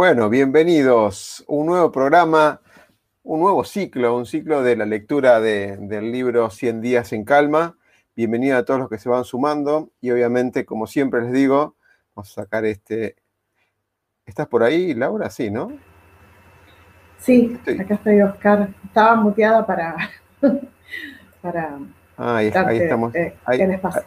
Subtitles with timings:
[0.00, 1.42] Bueno, bienvenidos.
[1.48, 2.60] Un nuevo programa,
[3.24, 7.76] un nuevo ciclo, un ciclo de la lectura del libro 100 días en calma.
[8.14, 11.74] Bienvenido a todos los que se van sumando y obviamente, como siempre les digo,
[12.14, 13.16] vamos a sacar este...
[14.24, 15.30] ¿Estás por ahí, Laura?
[15.30, 15.72] Sí, ¿no?
[17.18, 18.68] Sí, acá estoy, Oscar.
[18.84, 19.96] Estaba muteada para...
[21.42, 21.76] para
[22.16, 23.12] ahí, ahí estamos.
[23.16, 24.02] Eh, ahí, espacio.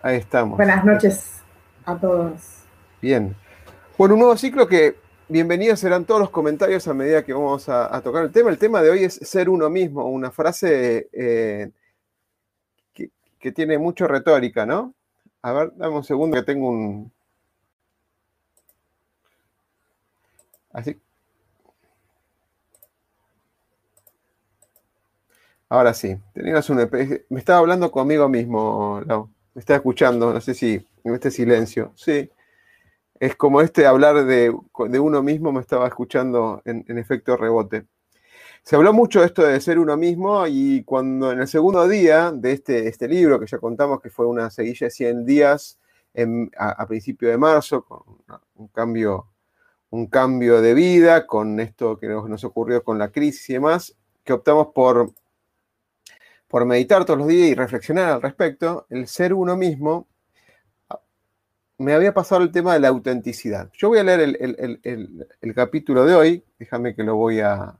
[0.00, 0.56] ahí estamos.
[0.56, 1.42] Buenas noches
[1.84, 2.64] a todos.
[3.02, 3.36] Bien.
[3.98, 8.00] Bueno, un nuevo ciclo que bienvenidos serán todos los comentarios a medida que vamos a,
[8.02, 8.50] tocar el tema.
[8.50, 11.70] El tema de hoy es ser uno mismo, una frase eh,
[12.92, 14.94] que, tiene mucho retórica, ¿no?
[15.42, 17.12] A ver, dame un segundo que tengo un...
[20.72, 20.98] Así.
[25.68, 26.88] Ahora sí, tenías un...
[27.28, 29.28] Me estaba hablando conmigo mismo, Lau.
[29.54, 31.92] Me estaba escuchando, no sé si en este silencio.
[31.96, 32.30] Sí
[33.20, 37.86] es como este hablar de, uno mismo, me estaba escuchando en, efecto rebote.
[38.62, 42.32] Se habló mucho de esto de ser uno mismo y cuando en el segundo día
[42.32, 45.78] de este, este libro, que ya contamos que fue una seguilla de 100 días
[46.56, 48.02] a, principio de marzo, con
[48.54, 49.26] un cambio,
[49.90, 53.96] un cambio de vida, con esto que nos, nos ocurrió con la crisis y demás,
[54.24, 55.12] que optamos por,
[56.48, 60.08] por meditar todos los días y reflexionar al respecto, el ser uno mismo
[61.78, 63.70] me había pasado el tema de la autenticidad.
[63.74, 67.78] Yo voy a leer el, capítulo de hoy, déjame que lo voy a...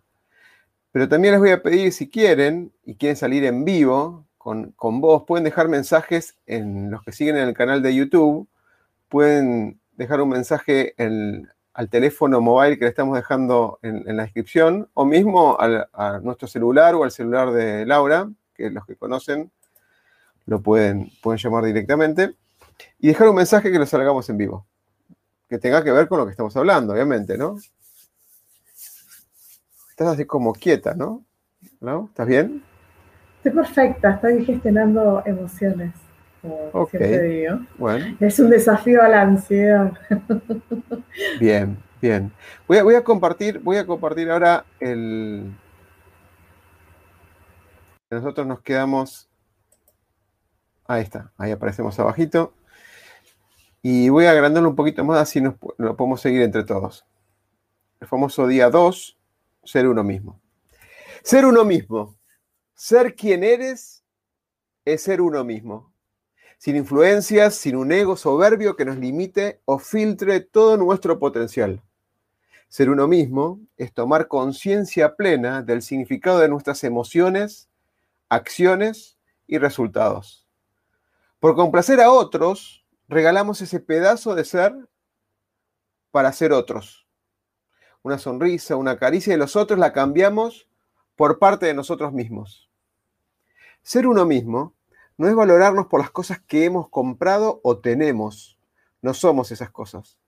[0.92, 5.00] Pero también les voy a pedir, si quieren, y quieren salir en vivo con, con
[5.00, 8.48] vos, pueden dejar mensajes en los que siguen en el canal de YouTube,
[9.08, 15.04] pueden dejar un mensaje al teléfono móvil que le estamos dejando en, la descripción, o
[15.04, 19.50] mismo a nuestro celular o al celular de Laura, que los que conocen
[20.46, 22.34] lo pueden, pueden llamar directamente
[22.98, 24.66] y dejar un mensaje que lo salgamos en vivo.
[25.48, 27.56] Que tenga que ver con lo que estamos hablando, obviamente, ¿no?
[29.90, 31.24] Estás así como quieta, ¿no?
[31.80, 32.06] ¿No?
[32.06, 32.62] ¿Estás bien?
[33.36, 35.92] Estoy perfecta, estoy gestionando emociones.
[36.40, 37.58] Como siempre digo.
[37.78, 38.16] Bueno.
[38.20, 39.92] Es un desafío a la ansiedad.
[41.40, 42.32] Bien, bien.
[42.68, 45.54] Voy a, voy a compartir, voy a compartir ahora el.
[48.10, 49.28] Nosotros nos quedamos.
[50.86, 52.52] Ahí está, ahí aparecemos abajito.
[53.86, 57.04] Y voy a agrandarlo un poquito más, así nos, lo podemos seguir entre todos.
[58.00, 59.18] El famoso día 2,
[59.62, 60.40] ser uno mismo.
[61.22, 62.16] Ser uno mismo.
[62.72, 64.02] Ser quien eres
[64.86, 65.92] es ser uno mismo.
[66.56, 71.82] Sin influencias, sin un ego soberbio que nos limite o filtre todo nuestro potencial.
[72.68, 77.68] Ser uno mismo es tomar conciencia plena del significado de nuestras emociones,
[78.30, 80.46] acciones y resultados.
[81.38, 84.88] Por complacer a otros, regalamos ese pedazo de ser
[86.10, 87.06] para ser otros.
[88.02, 90.68] Una sonrisa, una caricia de los otros la cambiamos
[91.16, 92.70] por parte de nosotros mismos.
[93.82, 94.74] Ser uno mismo
[95.16, 98.58] no es valorarnos por las cosas que hemos comprado o tenemos.
[99.00, 100.18] No somos esas cosas.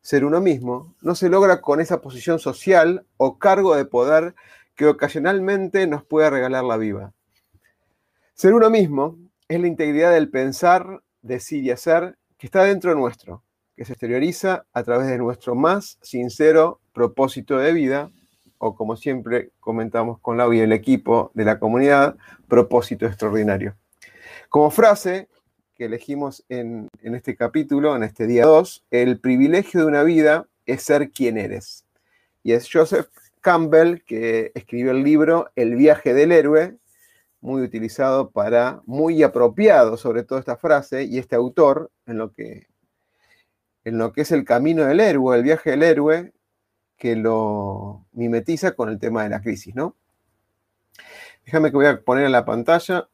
[0.00, 4.34] Ser uno mismo no se logra con esa posición social o cargo de poder
[4.74, 7.12] que ocasionalmente nos puede regalar la vida.
[8.34, 9.18] Ser uno mismo
[9.48, 13.42] es la integridad del pensar, decir y hacer que está dentro nuestro,
[13.76, 18.10] que se exterioriza a través de nuestro más sincero propósito de vida,
[18.58, 22.16] o como siempre comentamos con Lau y el equipo de la comunidad,
[22.48, 23.76] propósito extraordinario.
[24.48, 25.28] Como frase
[25.74, 30.48] que elegimos en, en este capítulo, en este día 2, el privilegio de una vida
[30.64, 31.84] es ser quien eres.
[32.42, 33.08] Y es Joseph
[33.42, 36.76] Campbell que escribió el libro El viaje del héroe,
[37.46, 42.66] muy utilizado para, muy apropiado sobre todo esta frase y este autor en lo que,
[43.84, 46.32] en lo que es el camino del héroe, el viaje del héroe,
[46.96, 49.94] que lo mimetiza con el tema de la crisis, ¿no?
[51.44, 53.08] Déjame que voy a poner en la pantalla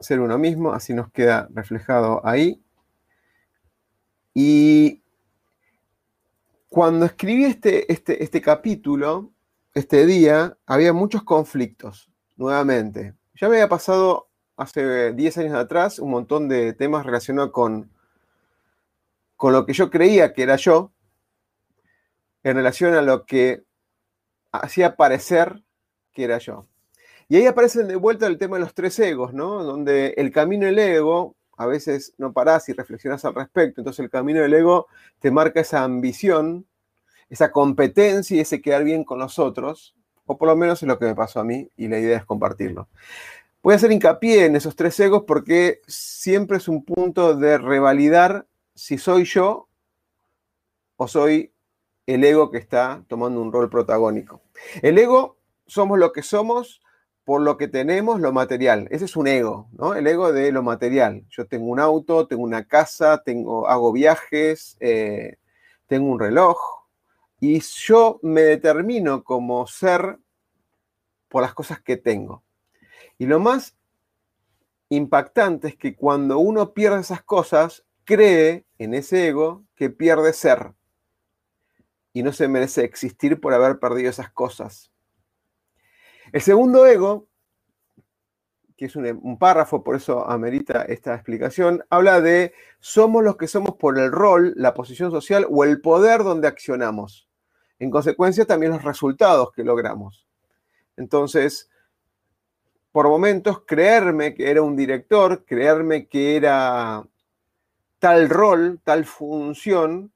[0.00, 2.62] ser uno mismo, así nos queda reflejado ahí.
[4.32, 5.02] Y
[6.70, 9.32] cuando escribí este, este, este capítulo,
[9.74, 13.14] este día, había muchos conflictos, nuevamente.
[13.34, 17.90] Ya me había pasado hace 10 años atrás un montón de temas relacionados con,
[19.36, 20.92] con lo que yo creía que era yo,
[22.44, 23.64] en relación a lo que
[24.52, 25.64] hacía parecer
[26.12, 26.68] que era yo.
[27.28, 29.64] Y ahí aparece de vuelta el tema de los tres egos, ¿no?
[29.64, 34.10] Donde el camino del ego, a veces no parás y reflexionas al respecto, entonces el
[34.10, 34.86] camino del ego
[35.18, 36.66] te marca esa ambición,
[37.30, 39.96] esa competencia y ese quedar bien con los otros,
[40.26, 42.24] o por lo menos es lo que me pasó a mí y la idea es
[42.24, 42.88] compartirlo.
[43.62, 48.46] Voy a hacer hincapié en esos tres egos porque siempre es un punto de revalidar
[48.74, 49.68] si soy yo
[50.96, 51.52] o soy
[52.06, 54.42] el ego que está tomando un rol protagónico.
[54.82, 56.82] El ego somos lo que somos
[57.24, 58.86] por lo que tenemos, lo material.
[58.90, 59.94] Ese es un ego, ¿no?
[59.94, 61.24] El ego de lo material.
[61.30, 65.36] Yo tengo un auto, tengo una casa, tengo, hago viajes, eh,
[65.86, 66.58] tengo un reloj.
[67.46, 70.18] Y yo me determino como ser
[71.28, 72.42] por las cosas que tengo.
[73.18, 73.76] Y lo más
[74.88, 80.72] impactante es que cuando uno pierde esas cosas, cree en ese ego que pierde ser.
[82.14, 84.90] Y no se merece existir por haber perdido esas cosas.
[86.32, 87.28] El segundo ego,
[88.74, 93.74] que es un, párrafo, por eso amerita esta explicación, habla de somos los que somos
[93.74, 97.28] por el rol, la posición social o el poder donde accionamos.
[97.84, 100.26] En consecuencia, también los resultados que logramos.
[100.96, 101.68] Entonces,
[102.92, 107.06] por momentos creerme que era un director, creerme que era
[107.98, 110.10] tal rol, tal función,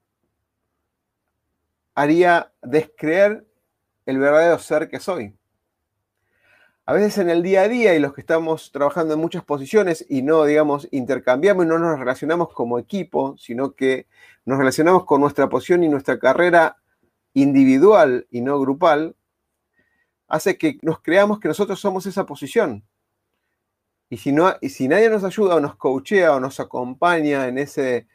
[1.95, 3.47] haría descreer
[4.07, 5.37] el verdadero ser que soy.
[6.87, 10.07] A veces en el día a día y los que estamos trabajando en muchas posiciones
[10.09, 14.07] y no, digamos, intercambiamos y no nos relacionamos como equipo, sino que
[14.47, 16.79] nos relacionamos con nuestra posición y nuestra carrera
[17.43, 19.17] individual y no grupal,
[20.29, 22.85] hace que nos creamos que nosotros somos esa posición.
[24.11, 27.59] Y si, no, y si nadie nos ayuda o nos coachea o nos acompaña en
[27.59, 28.07] ese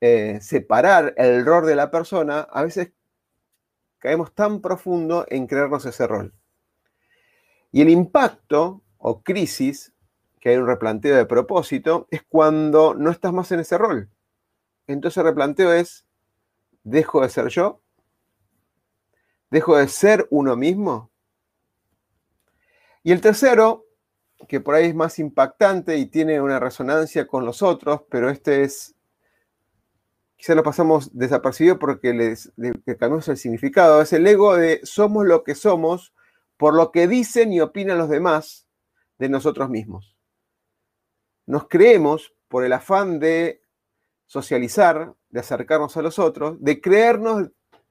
[0.00, 2.92] eh, separar el rol de la persona, a veces
[3.98, 6.34] caemos tan profundo en creernos ese rol.
[7.70, 9.92] Y el impacto o crisis,
[10.40, 14.08] que hay un replanteo de propósito, es cuando no estás más en ese rol.
[14.86, 16.06] Entonces el replanteo es,
[16.82, 17.80] ¿dejo de ser yo?
[19.50, 21.10] ¿Dejo de ser uno mismo?
[23.02, 23.86] Y el tercero,
[24.48, 28.62] que por ahí es más impactante y tiene una resonancia con los otros, pero este
[28.62, 28.94] es,
[30.36, 32.52] quizá lo pasamos desapercibido porque les,
[32.84, 36.12] cambiamos el significado, es el ego de somos lo que somos
[36.56, 38.66] por lo que dicen y opinan los demás
[39.18, 40.16] de nosotros mismos.
[41.46, 43.62] Nos creemos por el afán de
[44.26, 47.48] socializar, de acercarnos a los otros, de creernos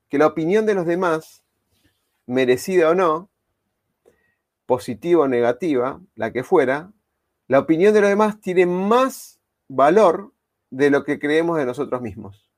[0.09, 1.43] que la opinión de los demás,
[2.27, 3.29] merecida o no,
[4.67, 6.91] positiva o negativa, la que fuera,
[7.47, 10.33] la opinión de los demás tiene más valor
[10.69, 12.51] de lo que creemos de nosotros mismos.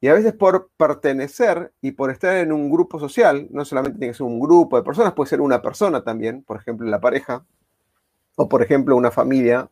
[0.00, 4.12] Y a veces por pertenecer y por estar en un grupo social, no solamente tiene
[4.12, 7.44] que ser un grupo de personas, puede ser una persona también, por ejemplo la pareja,
[8.36, 9.68] o por ejemplo una familia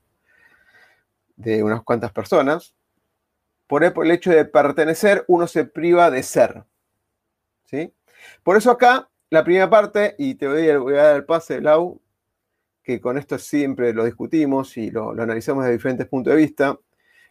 [1.36, 2.74] de unas cuantas personas,
[3.68, 6.64] por el hecho de pertenecer uno se priva de ser.
[7.66, 7.94] ¿sí?
[8.42, 12.00] Por eso acá la primera parte, y te voy a, dar el pase, Lau,
[12.82, 16.78] que con esto siempre lo discutimos y lo, analizamos de diferentes puntos de vista,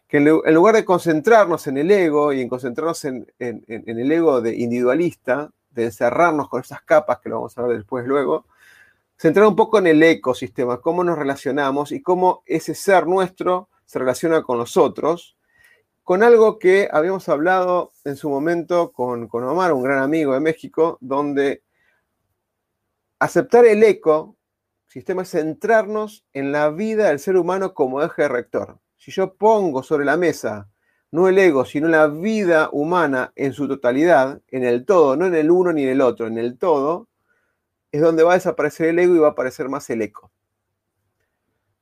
[0.06, 4.56] que en, lugar de concentrarnos en el ego y en concentrarnos en, el ego de
[4.56, 8.46] individualista, de encerrarnos con esas capas, que lo vamos a ver después luego,
[9.16, 13.98] centrar un poco en el ecosistema, cómo nos relacionamos y cómo ese ser nuestro se
[13.98, 15.36] relaciona con los otros,
[16.04, 20.40] con algo que habíamos hablado en su momento con, con Omar, un gran amigo de
[20.40, 21.62] México, donde
[23.18, 24.36] aceptar el eco,
[24.86, 28.78] sistema es centrarnos en la vida del ser humano como eje rector.
[28.96, 30.68] Si yo pongo sobre la mesa
[31.10, 35.34] no el ego, sino la vida humana en su totalidad, en el todo, no en
[35.34, 37.08] el uno ni en el otro, en el todo,
[37.90, 40.30] es donde va a desaparecer el ego y va a aparecer más el eco.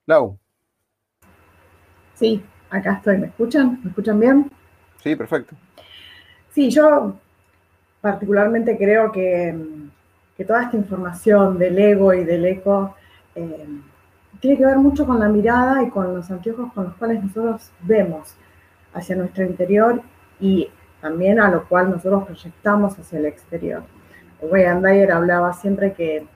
[0.06, 0.38] Lau.
[2.14, 3.18] Sí, acá estoy.
[3.18, 3.80] ¿Me escuchan?
[3.82, 4.50] ¿Me escuchan bien?
[5.02, 5.56] Sí, perfecto.
[6.54, 7.18] Sí, yo
[8.00, 9.54] particularmente creo que
[10.36, 12.94] que toda esta información del ego y del eco
[13.34, 13.66] eh,
[14.40, 17.70] tiene que ver mucho con la mirada y con los anteojos con los cuales nosotros
[17.80, 18.34] vemos
[18.92, 20.02] hacia nuestro interior
[20.40, 20.68] y
[21.00, 23.82] también a lo cual nosotros proyectamos hacia el exterior.
[24.42, 26.26] Wayne Dyer hablaba siempre que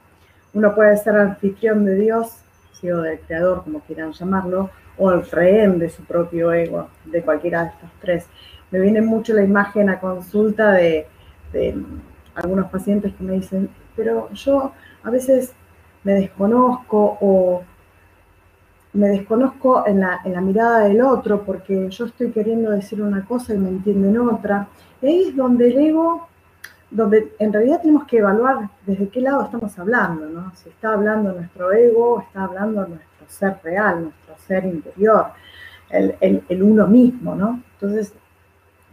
[0.55, 2.41] uno puede ser anfitrión de Dios
[2.81, 7.65] vacío del creador, como quieran llamarlo, o el rehén de su propio ego, de cualquiera
[7.65, 8.27] de estos tres.
[8.71, 11.07] Me viene mucho la imagen a consulta de,
[12.35, 15.53] algunos pacientes que me dicen, pero yo a veces
[16.05, 17.63] me desconozco o
[18.93, 23.25] me desconozco en la, en la, mirada del otro porque yo estoy queriendo decir una
[23.25, 24.69] cosa y me entienden otra.
[25.01, 26.29] Y ahí es donde el ego
[26.91, 30.53] donde en realidad tenemos que evaluar desde qué lado estamos hablando, ¿no?
[30.57, 35.27] Si está hablando nuestro ego está hablando nuestro ser real, nuestro ser interior,
[35.89, 37.63] el, uno mismo, ¿no?
[37.75, 38.13] Entonces,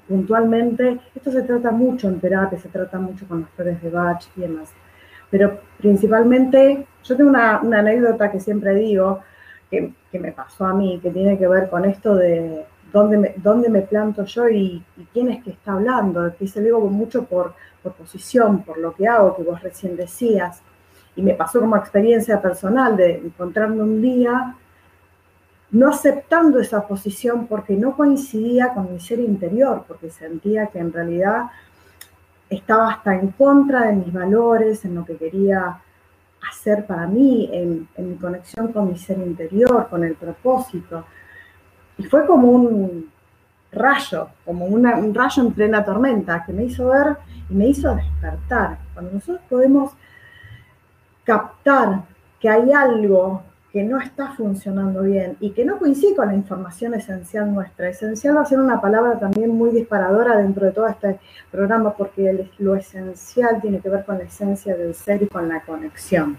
[0.07, 4.23] puntualmente, esto se trata mucho en terapia, se trata mucho con las flores de Bach
[4.35, 4.71] y demás.
[5.29, 9.21] Pero principalmente, yo tengo una, anécdota que siempre digo,
[9.69, 13.69] que, me pasó a mí, que tiene que ver con esto de dónde me, dónde
[13.69, 17.53] me planto yo y, quién es que está hablando, que se digo mucho por
[17.93, 20.61] posición, por lo que hago, que vos recién decías,
[21.15, 24.55] y me pasó como experiencia personal de encontrarme un día
[25.69, 30.93] no aceptando esa posición porque no coincidía con mi ser interior, porque sentía que en
[30.93, 31.47] realidad
[32.49, 35.79] estaba hasta en contra de mis valores, en lo que quería
[36.49, 41.05] hacer para mí, en, en mi conexión con mi ser interior, con el propósito.
[41.97, 43.09] Y fue como un,
[43.71, 47.17] rayo, como un rayo en plena tormenta, que me hizo ver
[47.49, 48.79] y me hizo despertar.
[48.93, 49.91] Cuando nosotros podemos
[51.23, 52.03] captar
[52.39, 56.93] que hay algo que no está funcionando bien y que no coincide con la información
[56.93, 57.89] esencial nuestra.
[57.89, 61.19] Esencial va a ser una palabra también muy disparadora dentro de todo este
[61.51, 65.61] programa porque lo esencial tiene que ver con la esencia del ser y con la
[65.61, 66.37] conexión.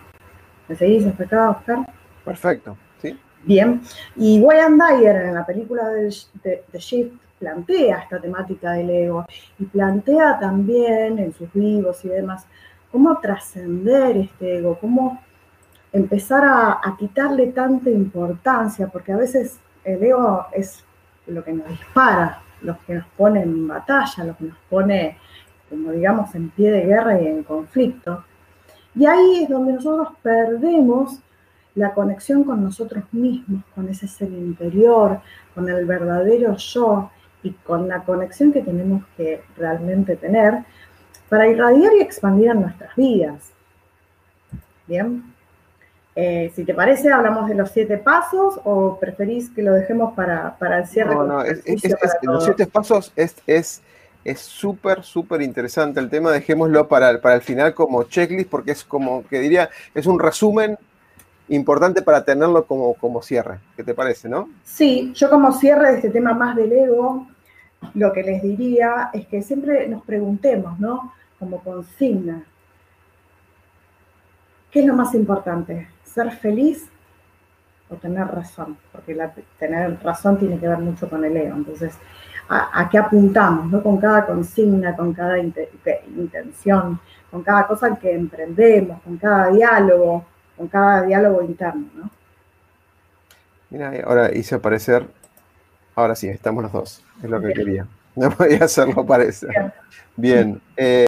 [0.68, 1.78] ¿Me seguís acá, Oscar?
[2.24, 3.18] Perfecto, sí.
[3.44, 3.80] Bien,
[4.16, 9.24] y Wayne Dyer en la película de, The Shift plantea esta temática del ego
[9.58, 12.46] y plantea también en sus vivos y demás
[12.90, 15.22] cómo trascender este ego, cómo
[15.92, 20.84] empezar a, quitarle tanta importancia, porque a veces el ego es
[21.26, 25.18] lo que nos dispara, lo que nos pone en batalla, lo que nos pone,
[25.68, 28.24] como digamos, en pie de guerra y en conflicto.
[28.94, 31.20] Y ahí es donde nosotros perdemos
[31.74, 35.20] la conexión con nosotros mismos, con ese ser interior,
[35.54, 37.10] con el verdadero yo
[37.42, 40.64] y con la conexión que tenemos que realmente tener
[41.28, 43.52] para irradiar y expandir en nuestras vidas.
[44.86, 45.37] Bien.
[46.20, 50.56] Eh, si te parece, hablamos de los siete pasos o preferís que lo dejemos para,
[50.60, 51.14] el cierre.
[51.14, 51.44] No, no,
[52.22, 53.82] los siete pasos es, es
[54.24, 56.32] es súper, súper interesante el tema.
[56.32, 60.76] Dejémoslo para, para el final como checklist, porque es como que diría, es un resumen
[61.48, 63.60] importante para tenerlo como, como cierre.
[63.76, 64.48] ¿Qué te parece, no?
[64.64, 67.28] Sí, yo como cierre de este tema más del ego,
[67.94, 71.12] lo que les diría es que siempre nos preguntemos, ¿no?
[71.38, 72.44] Como consigna,
[74.70, 75.88] ¿qué es lo más importante?
[76.04, 76.88] ¿Ser feliz
[77.88, 78.76] o tener razón?
[78.92, 79.16] Porque
[79.58, 81.56] tener razón tiene que ver mucho con el ego.
[81.56, 81.94] Entonces,
[82.48, 83.70] ¿a, qué apuntamos?
[83.70, 83.82] ¿no?
[83.82, 90.24] Con cada consigna, con cada intención, con cada cosa que emprendemos, con cada diálogo
[90.58, 92.10] con cada diálogo interno, ¿no?
[93.70, 95.06] Mira, ahora hice aparecer,
[95.94, 97.86] ahora sí, estamos los dos, es lo que quería.
[98.16, 99.72] No podía hacerlo parecer.
[100.16, 101.06] Bien, eh,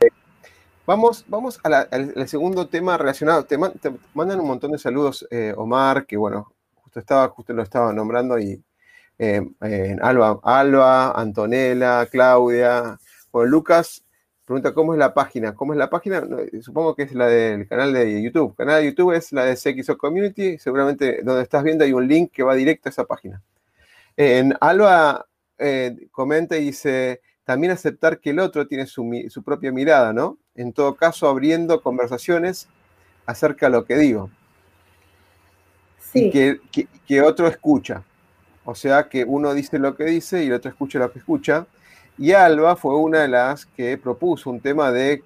[0.90, 3.44] vamos, vamos al, segundo tema relacionado.
[3.44, 7.92] Te, mandan un montón de saludos, eh, Omar, que bueno, justo estaba, justo lo estaba
[7.92, 8.61] nombrando, y
[9.18, 9.40] eh,
[10.02, 12.99] Alba, Alba, Antonella, Claudia,
[13.30, 14.04] bueno, Lucas
[14.44, 15.54] Pregunta cómo es la página.
[15.54, 16.26] ¿Cómo es la página?
[16.61, 18.50] Supongo que es la del canal de YouTube.
[18.59, 20.59] El canal de YouTube es la de CXO Community.
[20.59, 23.40] Seguramente donde estás viendo hay un link que va directo a esa página.
[24.16, 25.25] En Alba
[25.56, 27.20] eh, comenta y dice,
[27.50, 29.04] también aceptar que el otro tiene su,
[29.44, 30.38] propia mirada, ¿no?
[30.61, 32.69] En todo caso, abriendo conversaciones
[33.26, 34.31] acerca de lo que digo.
[35.99, 36.26] Sí.
[36.26, 36.61] Y que,
[37.07, 38.02] que otro escucha.
[38.64, 41.67] O sea, que uno dice lo que dice y el otro escucha lo que escucha
[42.21, 45.25] y Alba fue una de las que propuso un tema de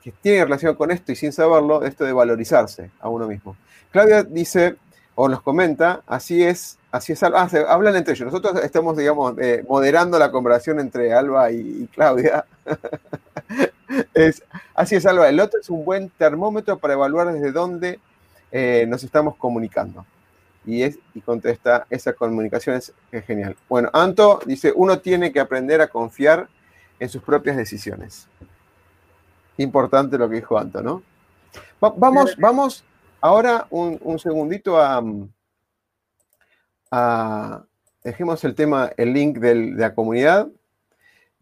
[0.00, 3.56] que tiene relación con esto y sin saberlo, esto de valorizarse a uno mismo.
[3.90, 4.76] Claudia dice,
[5.16, 8.26] o nos comenta, así es, así es Alba, ah, hablan entre ellos.
[8.26, 12.44] Nosotros estamos, digamos, eh, moderando la conversación entre Alba y, Claudia.
[14.14, 14.42] es,
[14.74, 18.00] así es Alba, el otro es un buen termómetro para evaluar desde dónde
[18.50, 20.04] eh, nos estamos comunicando
[20.68, 22.92] y, es, y contesta, esa comunicación es,
[23.24, 23.56] genial.
[23.68, 26.48] Bueno, Anto dice, uno tiene que aprender a confiar
[27.00, 28.28] en sus propias decisiones.
[29.56, 31.02] Importante lo que dijo Anto, ¿no?
[31.80, 32.84] vamos, vamos
[33.20, 35.02] ahora un, segundito a,
[36.90, 37.64] a,
[38.04, 40.48] Dejemos el tema, el link de la comunidad.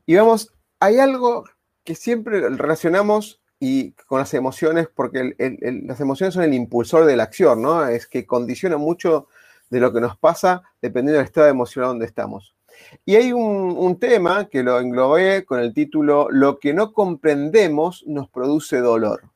[0.04, 1.44] Y vamos, hay algo
[1.87, 5.35] que siempre relacionamos y con las emociones, porque
[5.87, 7.87] las emociones son el impulsor de la acción, ¿no?
[7.87, 9.28] Es que condiciona mucho
[9.71, 12.55] de lo que nos pasa dependiendo del estado emocional donde estamos.
[13.07, 18.28] Y hay un, tema que lo englobé con el título Lo que no comprendemos nos
[18.28, 19.31] produce dolor.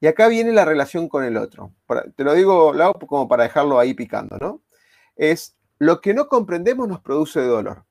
[0.00, 1.72] Y acá viene la relación con el otro.
[2.14, 4.62] Te lo digo, Lau, como para dejarlo ahí picando, ¿no?
[5.16, 7.84] Es lo que no comprendemos nos produce dolor.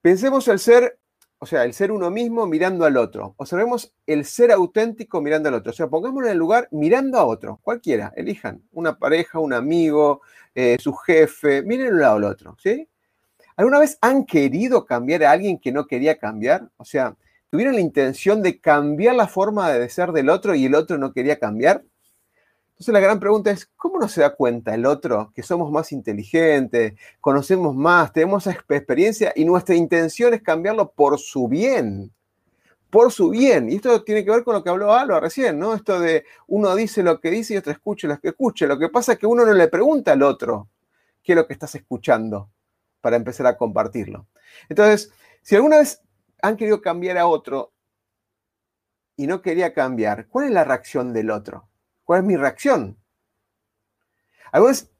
[0.00, 0.98] Pensemos el ser
[1.40, 3.34] o sea, el ser uno mismo mirando al otro.
[3.36, 5.70] Observemos el ser auténtico mirando al otro.
[5.70, 10.20] O sea, pongámonos en el lugar mirando a otro, cualquiera, elijan, una pareja, un amigo,
[10.54, 12.88] eh, su jefe, miren un lado al otro, ¿sí?
[13.56, 16.68] ¿Alguna vez han querido cambiar a alguien que no quería cambiar?
[16.76, 17.16] O sea,
[17.50, 21.12] ¿tuvieron la intención de cambiar la forma de ser del otro y el otro no
[21.12, 21.84] quería cambiar?
[22.78, 25.90] Entonces la gran pregunta es, ¿cómo no se da cuenta el otro que somos más
[25.90, 32.12] inteligentes, conocemos más, tenemos experiencia y nuestra intención es cambiarlo por su bien?
[32.88, 33.68] Por su bien.
[33.68, 35.74] Y esto tiene que ver con lo que habló Alba recién, ¿no?
[35.74, 38.64] Esto de uno dice lo que dice y otro escucha lo que escucha.
[38.66, 40.68] Lo que pasa es que uno no le pregunta al otro
[41.24, 42.48] qué es lo que estás escuchando
[43.00, 44.28] para empezar a compartirlo.
[44.68, 46.00] Entonces, si alguna vez
[46.42, 47.72] han querido cambiar a otro
[49.16, 51.68] y no quería cambiar, ¿cuál es la reacción del otro?
[52.08, 52.96] ¿Cuál es mi reacción?
[54.50, 54.90] Algunos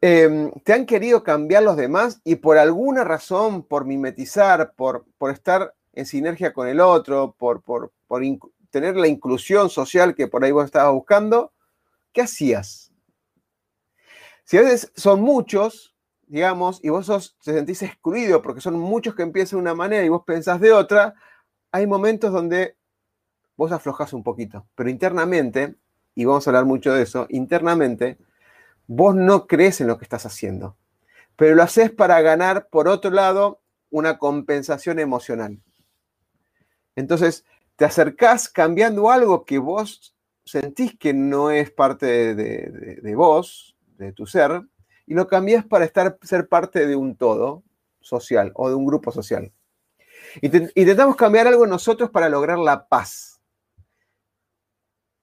[0.00, 5.76] em, te han querido cambiar los demás y por alguna razón, por mimetizar, por, estar
[5.92, 7.62] en sinergia con el otro, por,
[8.70, 11.52] tener la inclusión social que por ahí vos estabas buscando,
[12.12, 12.92] ¿qué hacías?
[14.42, 15.94] Si a veces son muchos,
[16.26, 20.04] digamos, y vos sos, te sentís excluido porque son muchos que empiezan de una manera
[20.04, 21.14] y vos pensás de otra,
[21.70, 22.76] hay momentos donde
[23.56, 25.76] vos aflojas un poquito, pero internamente
[26.14, 28.18] y vamos a hablar mucho de eso, internamente,
[28.86, 30.76] vos no crees en lo que estás haciendo,
[31.36, 35.60] pero lo haces para ganar, por otro lado, una compensación emocional.
[36.96, 37.44] Entonces,
[37.76, 44.26] te acercás cambiando algo que vos sentís que no es parte de, vos, de tu
[44.26, 44.62] ser,
[45.06, 47.62] y lo cambias para estar, ser parte de un todo
[48.00, 49.52] social o de un grupo social.
[50.40, 53.33] Intentamos cambiar algo nosotros para lograr la paz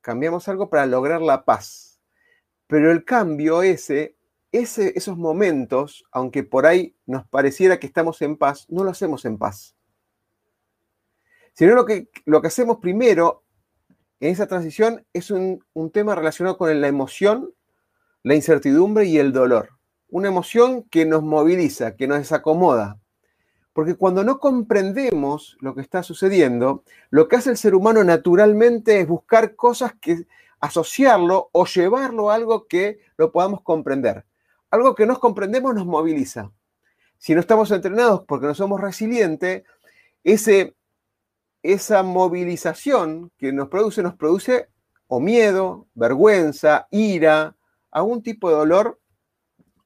[0.01, 1.99] cambiamos algo para lograr la paz.
[2.67, 4.15] Pero el cambio ese,
[4.51, 9.25] ese, esos momentos, aunque por ahí nos pareciera que estamos en paz, no lo hacemos
[9.25, 9.75] en paz.
[11.53, 13.43] Sino lo que, lo que hacemos primero
[14.19, 17.53] en esa transición es un, un tema relacionado con la emoción,
[18.23, 19.69] la incertidumbre y el dolor.
[20.09, 23.00] Una emoción que nos moviliza, que nos desacomoda,
[23.73, 28.99] porque cuando no comprendemos lo que está sucediendo, lo que hace el ser humano naturalmente
[28.99, 30.25] es buscar cosas que
[30.59, 34.25] asociarlo o llevarlo a algo que lo podamos comprender.
[34.69, 36.51] Algo que nos comprendemos nos moviliza.
[37.17, 39.63] Si no estamos entrenados porque no somos resilientes,
[40.23, 40.75] ese,
[41.63, 44.69] esa movilización que nos produce, nos produce
[45.07, 47.55] o miedo, vergüenza, ira,
[47.91, 48.99] algún tipo de dolor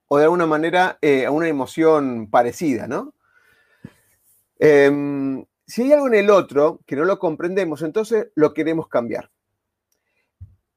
[0.07, 3.14] o de alguna manera eh, una emoción parecida, ¿no?
[4.59, 9.31] Em, si hay algo en el otro que no lo comprendemos, entonces lo queremos cambiar.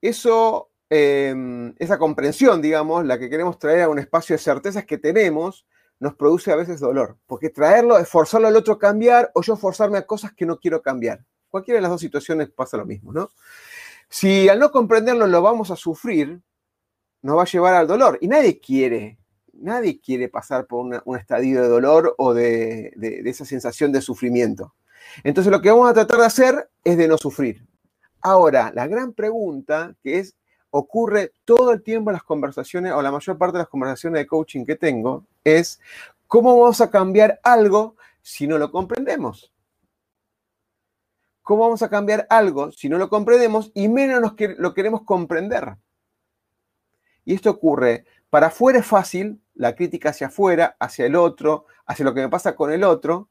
[0.01, 4.99] Eso, em, esa comprensión, digamos, la que queremos traer a un espacio de certezas que
[4.99, 5.67] tenemos,
[6.01, 7.19] nos produce a veces dolor.
[7.27, 10.59] Porque traerlo es forzarlo al otro a cambiar o yo forzarme a cosas que no
[10.59, 11.25] quiero cambiar.
[11.49, 13.31] Cualquiera de las dos situaciones pasa lo mismo, ¿no?
[14.09, 16.41] Si al no comprenderlo lo vamos a sufrir,
[17.23, 18.19] nos va a llevar al dolor.
[18.21, 19.19] Y nadie quiere
[19.61, 22.93] nadie quiere pasar por un estadio de dolor o de,
[23.25, 24.75] esa sensación de sufrimiento.
[25.25, 27.67] Entonces lo que vamos a tratar de hacer es de no sufrir.
[28.21, 30.37] Ahora, la gran pregunta que es,
[30.71, 34.27] ocurre todo el tiempo en las conversaciones, o la mayor parte de las conversaciones de
[34.27, 35.81] coaching que tengo, es
[36.27, 39.53] cómo vamos a cambiar algo si no lo comprendemos.
[41.43, 45.79] ¿Cómo vamos a cambiar algo si no lo comprendemos y menos lo queremos comprender?
[47.25, 52.05] Y esto ocurre, para afuera es fácil, la crítica hacia afuera, hacia el otro, hacia
[52.05, 53.29] lo que me pasa con el otro,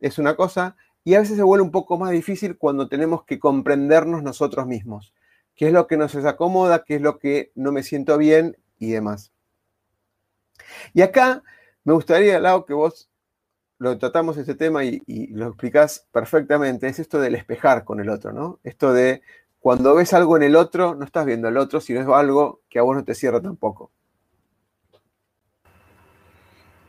[0.00, 3.38] es una cosa, y a veces se vuelve un poco más difícil cuando tenemos que
[3.38, 5.14] comprendernos nosotros mismos,
[5.54, 8.90] qué es lo que nos desacomoda, qué es lo que no me siento bien y
[8.90, 9.32] demás.
[10.92, 11.42] Y acá
[11.84, 13.10] me gustaría, Lau, que vos
[13.78, 18.10] lo tratamos este tema y, y, lo explicás perfectamente, es esto del espejar con el
[18.10, 18.60] otro, ¿no?
[18.62, 19.22] Esto de
[19.62, 22.80] cuando ves algo en el otro, no estás viendo al otro, sino es algo que
[22.80, 23.92] a vos no te cierra tampoco.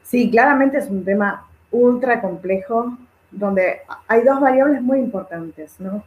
[0.01, 2.97] Sí, claramente es un tema ultra complejo
[3.29, 6.03] donde hay dos variables muy importantes, ¿no?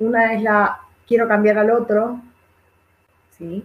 [0.00, 2.20] Una es la quiero cambiar al otro,
[3.36, 3.64] ¿sí?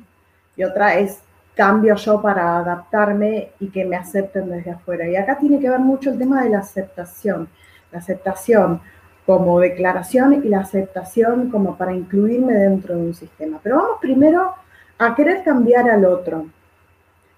[0.56, 1.22] Y otra es
[1.56, 5.08] cambio yo para adaptarme y que me acepten desde afuera.
[5.08, 7.50] Y acá tiene que ver mucho el tema de la aceptación.
[7.92, 8.80] La aceptación
[9.26, 13.60] como declaración y la aceptación como para incluirme dentro de un sistema.
[13.64, 14.54] Pero vamos primero
[14.98, 16.46] a querer cambiar al otro.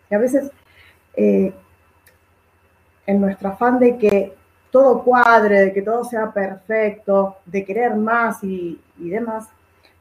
[0.10, 0.52] Y a veces,
[1.16, 1.54] eh,
[3.06, 4.34] en nuestro afán de que
[4.72, 9.48] todo cuadre, de que todo sea perfecto, de querer más y, demás,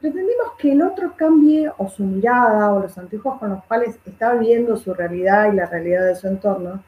[0.01, 4.35] pretendemos que el otro cambie o su mirada o los anteojos con los cuales está
[4.35, 6.83] viendo su realidad y la realidad de su entorno.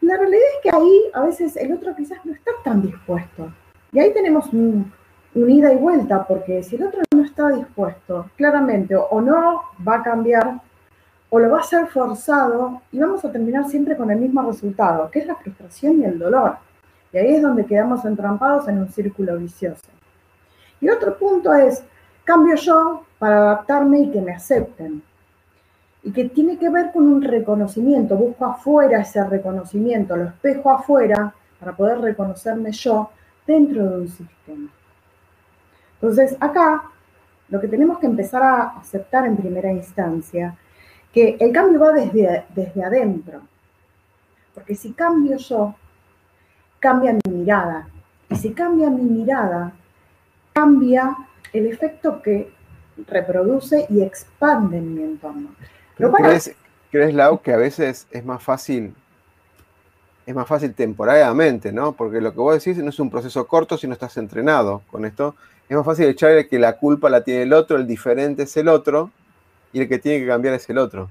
[0.00, 3.50] La realidad es que ahí a veces el otro quizás no está tan dispuesto.
[3.96, 4.92] Y ahí tenemos un,
[5.34, 10.02] ida y vuelta, porque si el otro no está dispuesto, claramente o, no va a
[10.02, 10.60] cambiar,
[11.30, 15.10] o lo va a hacer forzado, y vamos a terminar siempre con el mismo resultado,
[15.10, 16.58] que es la frustración y el dolor.
[17.10, 19.88] Y ahí es donde quedamos entrampados en un círculo vicioso.
[20.78, 21.82] Y otro punto es,
[22.22, 25.02] cambio yo para adaptarme y que me acepten.
[26.02, 31.32] Y que tiene que ver con un reconocimiento, busco afuera ese reconocimiento, lo espejo afuera
[31.58, 33.08] para poder reconocerme yo
[33.46, 34.68] dentro de un sistema.
[35.94, 36.90] Entonces, acá
[37.48, 40.56] lo que tenemos que empezar a aceptar en primera instancia,
[41.12, 43.40] que el cambio va desde, desde adentro.
[44.54, 45.74] Porque si cambio yo,
[46.80, 47.88] cambia mi mirada.
[48.28, 49.72] Y si cambia mi mirada,
[50.52, 51.16] cambia
[51.52, 52.50] el efecto que
[53.06, 55.50] reproduce y expande en mi entorno.
[55.96, 56.54] ¿Crees,
[56.90, 58.94] ¿Crees, Lau, que a veces es más fácil
[60.26, 61.92] es más fácil temporariamente, ¿no?
[61.92, 65.04] Porque lo que vos decís no es un proceso corto si no estás entrenado con
[65.04, 65.36] esto.
[65.68, 68.68] Es más fácil echarle que la culpa la tiene el otro, el diferente es el
[68.68, 69.10] otro,
[69.72, 71.08] y el que tiene que cambiar es el otro.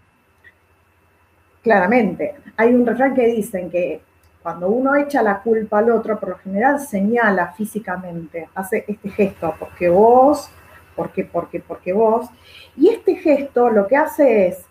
[1.63, 2.35] Claramente.
[2.57, 4.01] Hay un refrán que dicen que
[4.43, 9.55] cuando uno echa la culpa al otro, por lo general señala físicamente, hace este gesto,
[9.57, 10.49] porque vos,
[10.95, 12.27] porque, porque, porque vos.
[12.75, 14.65] Y este gesto lo que hace es,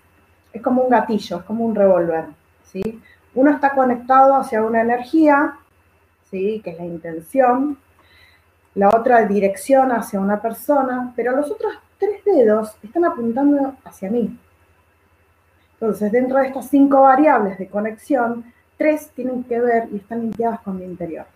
[0.53, 2.27] es como un gatillo, es como un revólver,
[2.71, 3.01] ¿sí?
[3.35, 5.55] Uno está conectado hacia una energía,
[6.31, 6.61] ¿sí?
[6.62, 7.79] que es la intención,
[8.75, 14.38] la otra dirección hacia una persona, pero los otros tres dedos están apuntando hacia mí.
[15.75, 18.44] Entonces, dentro de estas cinco variables de conexión,
[18.77, 21.27] tres tienen que ver y están limpiadas con mi interior.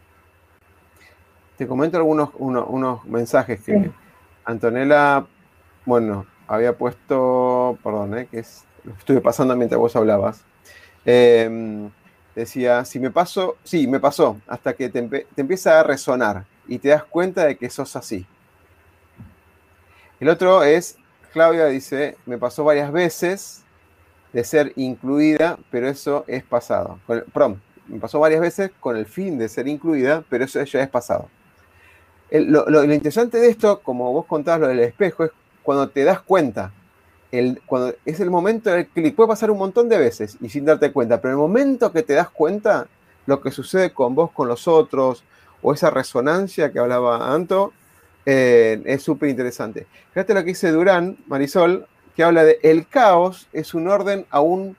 [1.56, 3.90] Te comento algunos unos mensajes que
[4.44, 5.26] Antonella,
[5.84, 8.28] bueno, había puesto, perdón, ¿eh?
[8.30, 10.44] que es, lo estuve pasando mientras vos hablabas.
[11.10, 11.90] Em,
[12.34, 16.90] decía, si me paso, sí, me pasó, hasta que te, empieza a resonar y te
[16.90, 18.26] das cuenta de que sos así.
[20.20, 20.98] El otro es,
[21.32, 23.62] Claudia dice, me pasó varias veces
[24.34, 27.00] de ser incluida, pero eso es pasado.
[27.06, 30.90] perdón, me pasó varias veces con el fin de ser incluida, pero eso ya es
[30.90, 31.30] pasado.
[32.30, 35.30] lo, interesante de esto, como vos contabas lo del espejo, es
[35.62, 36.70] cuando te das cuenta
[37.66, 40.92] cuando es el momento del clic, puede pasar un montón de veces y sin darte
[40.92, 42.86] cuenta, pero el momento que te das cuenta,
[43.26, 45.24] lo que sucede con vos, con los otros,
[45.60, 47.72] o esa resonancia que hablaba Anto,
[48.24, 49.86] eh, es súper interesante.
[50.12, 51.86] Fíjate lo que dice Durán, Marisol,
[52.16, 54.76] que habla de el caos es un orden aún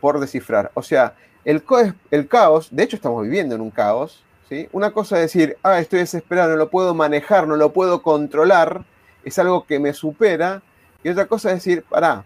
[0.00, 0.70] por descifrar.
[0.74, 1.62] O sea, el,
[2.10, 4.68] el caos, de hecho estamos viviendo en un caos, ¿sí?
[4.72, 8.84] Una cosa es decir, ah, estoy desesperado, no lo puedo manejar, no lo puedo controlar,
[9.24, 10.62] es algo que me supera,
[11.06, 12.24] y otra cosa es decir, pará,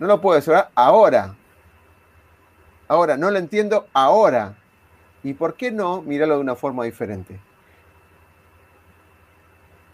[0.00, 1.36] no lo puedo resolver ahora.
[2.88, 4.56] Ahora, no lo entiendo ahora.
[5.22, 7.38] ¿Y por qué no mirarlo de una forma diferente?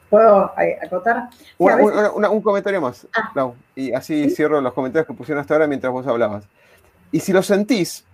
[0.09, 1.29] ¿Puedo eh, acotar?
[1.59, 3.53] un comentario más, ah.
[3.75, 6.49] y así cierro los comentarios que pusieron hasta ahora mientras vos hablabas.
[7.13, 8.07] Y si lo sentís,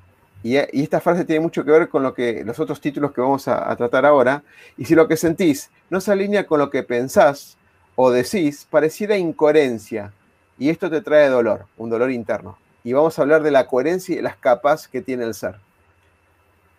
[0.42, 3.46] y, esta frase tiene mucho que ver con lo que, los otros títulos que vamos
[3.46, 4.42] a, a tratar ahora,
[4.76, 7.58] y si lo que sentís no se alinea con lo que pensás,
[8.02, 10.10] o decís pareciera incoherencia
[10.58, 12.56] y esto te trae dolor, un dolor interno.
[12.82, 15.56] Y vamos a hablar de la coherencia y las capas que tiene el ser.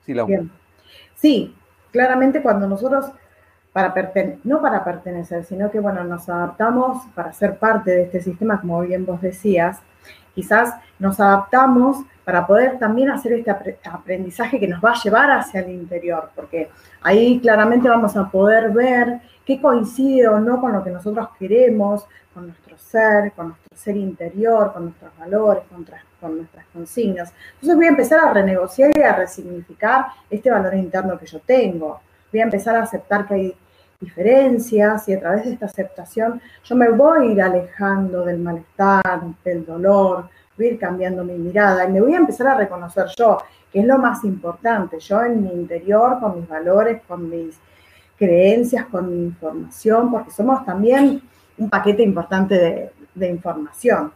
[0.03, 0.15] Sí,
[1.15, 1.55] sí
[1.91, 3.05] claramente cuando nosotros,
[3.71, 3.93] para
[4.43, 8.81] no para pertenecer, sino que bueno, nos adaptamos para ser parte de este sistema, como
[8.81, 9.79] bien vos decías,
[10.33, 13.51] quizás nos adaptamos para poder también hacer este
[13.83, 16.69] aprendizaje que nos va a llevar hacia el interior, porque
[17.01, 22.05] ahí claramente vamos a poder ver qué coincide o no con lo que nosotros queremos,
[22.33, 27.33] con nuestro ser, con nuestro ser interior, con nuestros valores, con, nuestras consignas.
[27.53, 31.99] Entonces voy a empezar a renegociar y a resignificar este valor interno que yo tengo.
[32.31, 33.55] Voy a empezar a aceptar que hay
[33.99, 39.21] diferencias y a través de esta aceptación yo me voy a ir alejando del malestar,
[39.43, 43.07] del dolor, voy a ir cambiando mi mirada y me voy a empezar a reconocer
[43.17, 43.39] yo,
[43.71, 47.59] que es lo más importante, yo en mi interior, con mis valores, con mis
[48.21, 51.19] creencias, con información, porque somos también
[51.57, 54.13] un paquete importante de, información.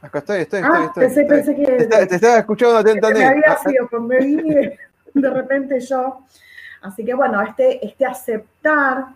[0.00, 1.64] Acá estoy, estoy, ah, estoy, Pensé, pensé que.
[1.66, 3.20] Te, estaba escuchando atentamente.
[3.20, 4.78] Me había sido, me vine
[5.12, 6.20] de repente yo.
[6.82, 9.06] Así que bueno, este, este aceptar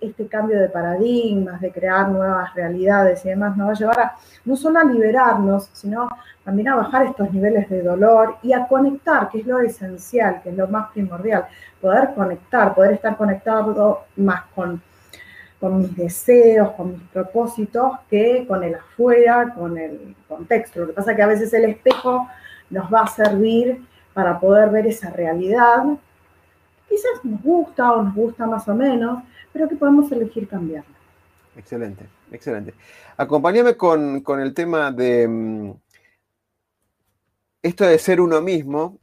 [0.00, 4.16] este cambio de paradigmas, de crear nuevas realidades y demás, nos va a llevar a
[4.44, 6.08] no solo a liberarnos, sino
[6.44, 10.50] también a bajar estos niveles de dolor y a conectar, que es lo esencial, que
[10.50, 11.46] es lo más primordial,
[11.80, 14.82] poder conectar, poder estar conectado más con
[15.60, 20.80] mis deseos, con mis propósitos, que con el afuera, con el contexto.
[20.80, 22.26] Lo que pasa es que a veces el espejo
[22.70, 25.84] nos va a servir para poder ver esa realidad.
[26.90, 29.22] Quizás nos gusta o nos gusta más o menos,
[29.52, 30.96] pero que podemos elegir cambiarla.
[31.56, 32.74] Excelente, excelente.
[33.16, 35.72] Acompáñame con, con el tema de mm,
[37.62, 38.98] esto de ser uno mismo.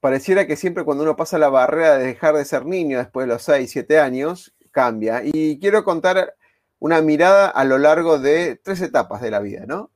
[0.00, 3.32] Pareciera que siempre cuando uno pasa la barrera de dejar de ser niño después de
[3.32, 5.22] los 6, 7 años, cambia.
[5.24, 6.34] Y quiero contar
[6.80, 9.90] una mirada a lo largo de tres etapas de la vida, ¿no?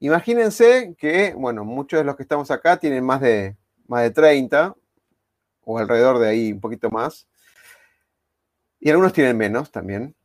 [0.00, 3.56] Imagínense que, bueno, muchos de los que estamos acá tienen más de,
[3.88, 4.74] más de 30,
[5.68, 7.28] o alrededor de ahí un poquito más,
[8.80, 10.16] y algunos tienen menos también.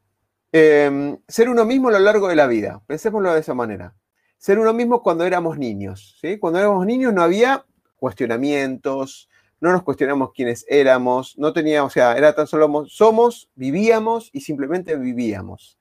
[0.53, 3.93] Em, ser uno mismo a lo largo de la vida, pensémoslo de esa manera.
[4.37, 6.37] Ser uno mismo cuando éramos niños, ¿sí?
[6.37, 7.65] Cuando éramos niños no había
[7.97, 9.29] cuestionamientos,
[9.59, 14.41] no nos cuestionamos quiénes éramos, no teníamos, o sea, era tan solo somos, vivíamos y
[14.41, 15.77] simplemente vivíamos.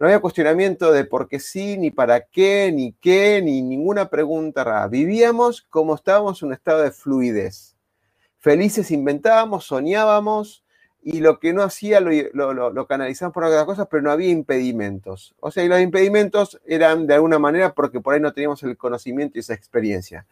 [0.00, 4.64] No había cuestionamiento de por qué sí, ni para qué, ni qué, ni ninguna pregunta
[4.64, 4.88] rara.
[4.88, 7.75] Vivíamos como estábamos en un estado de fluidez.
[8.46, 10.62] Felices inventábamos, soñábamos,
[11.02, 12.12] y lo que no hacía lo,
[12.70, 15.34] lo, canalizaban por otras cosas, pero no había impedimentos.
[15.40, 18.76] O sea, y los impedimentos eran de alguna manera porque por ahí no teníamos el
[18.76, 20.28] conocimiento y esa experiencia.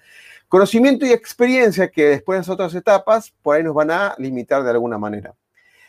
[0.46, 4.62] Conocimiento y experiencia que después en las otras etapas por ahí nos van a limitar
[4.62, 5.34] de alguna manera.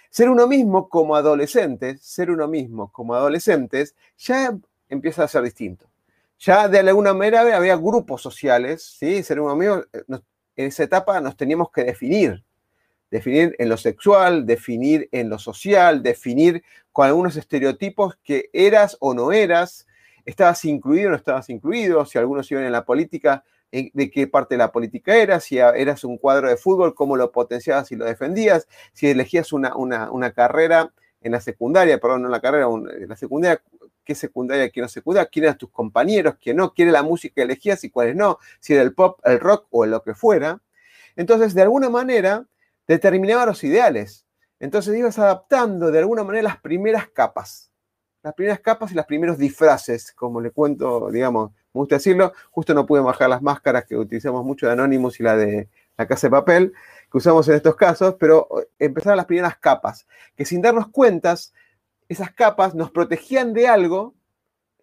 [0.09, 4.57] Ser uno mismo como adolescentes, ser uno mismo como adolescentes, ya
[4.89, 5.85] empieza a ser distinto.
[6.39, 9.21] Ya de alguna manera había grupos sociales, ¿sí?
[9.21, 10.03] Ser uno mismo, eh,
[10.55, 12.43] en esa etapa nos teníamos que definir.
[13.11, 19.13] Definir en lo sexual, definir en lo social, definir con algunos estereotipos que eras o
[19.13, 19.87] no eras,
[20.25, 24.55] estabas incluido o no estabas incluido, si algunos iban en la política, de qué parte
[24.55, 28.05] de la política eras, si eras un cuadro de fútbol, cómo lo potenciabas y lo
[28.05, 30.93] defendías, si elegías una, una, carrera
[31.25, 33.59] en la secundaria, perdón, no en la carrera, en la secundaria,
[34.03, 37.33] qué secundaria, qué no secundaria, quién eran tus compañeros, quién no, quién era la música
[37.33, 40.61] que elegías y cuáles no, si era el pop, el rock o lo que fuera.
[41.15, 42.45] Entonces, de alguna manera,
[42.87, 44.27] determinaba los ideales.
[44.59, 47.71] Entonces ibas adaptando de alguna manera las primeras capas,
[48.21, 52.75] las primeras capas y los primeros disfraces, como le cuento, digamos, me gusta decirlo, justo
[52.75, 56.27] no pude bajar las máscaras que utilizamos mucho de Anonymous y la de la casa
[56.27, 56.73] de papel,
[57.15, 58.45] que usamos en estos casos, pero
[58.77, 61.53] empezaron las primeras capas, que sin darnos cuentas,
[62.09, 64.15] esas capas nos protegían de algo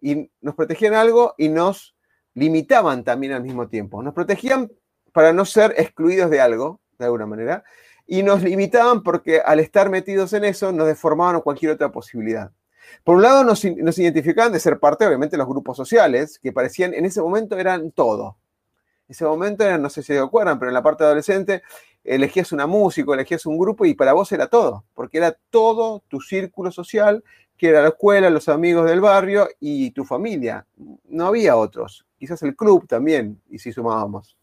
[0.01, 1.95] y nos protegían algo y nos
[2.33, 4.01] limitaban también al mismo tiempo.
[4.01, 4.71] Nos protegían
[5.11, 7.63] para no ser excluidos de algo, de alguna manera,
[8.07, 12.51] y nos limitaban porque al estar metidos en eso nos deformaban cualquier otra posibilidad.
[13.03, 16.95] Por un lado, nos, identificaban de ser parte, obviamente, de los grupos sociales, que parecían,
[16.95, 18.37] en ese momento eran todo.
[19.07, 21.61] Ese momento eran, no sé si se acuerdan, pero en la parte adolescente
[22.03, 26.19] elegías una música, elegías un grupo y para vos era todo, porque era todo tu
[26.19, 27.23] círculo social,
[27.57, 30.65] que era la escuela, los amigos del barrio y tu familia.
[31.05, 32.05] No había otros.
[32.17, 34.37] Quizás el club también, y si sumábamos.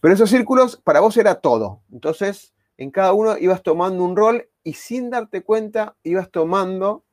[0.00, 1.80] Pero esos círculos para vos era todo.
[1.90, 7.04] Entonces, en cada uno ibas tomando un rol y sin darte cuenta ibas tomando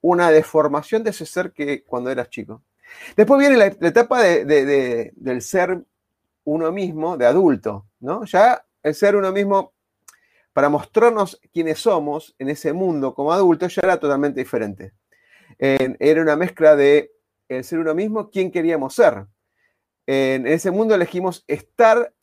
[0.00, 2.62] una deformación de ese ser que cuando eras chico.
[3.16, 5.84] Después viene la, etapa del ser
[6.46, 8.24] uno mismo, de adulto, ¿no?
[8.24, 9.74] Ya el ser uno mismo,
[10.52, 14.94] para mostrarnos quiénes somos en ese mundo como adultos, ya era totalmente diferente.
[15.58, 17.12] era una mezcla de
[17.48, 19.26] el ser uno mismo, quién queríamos ser.
[20.06, 22.14] En, ese mundo elegimos estar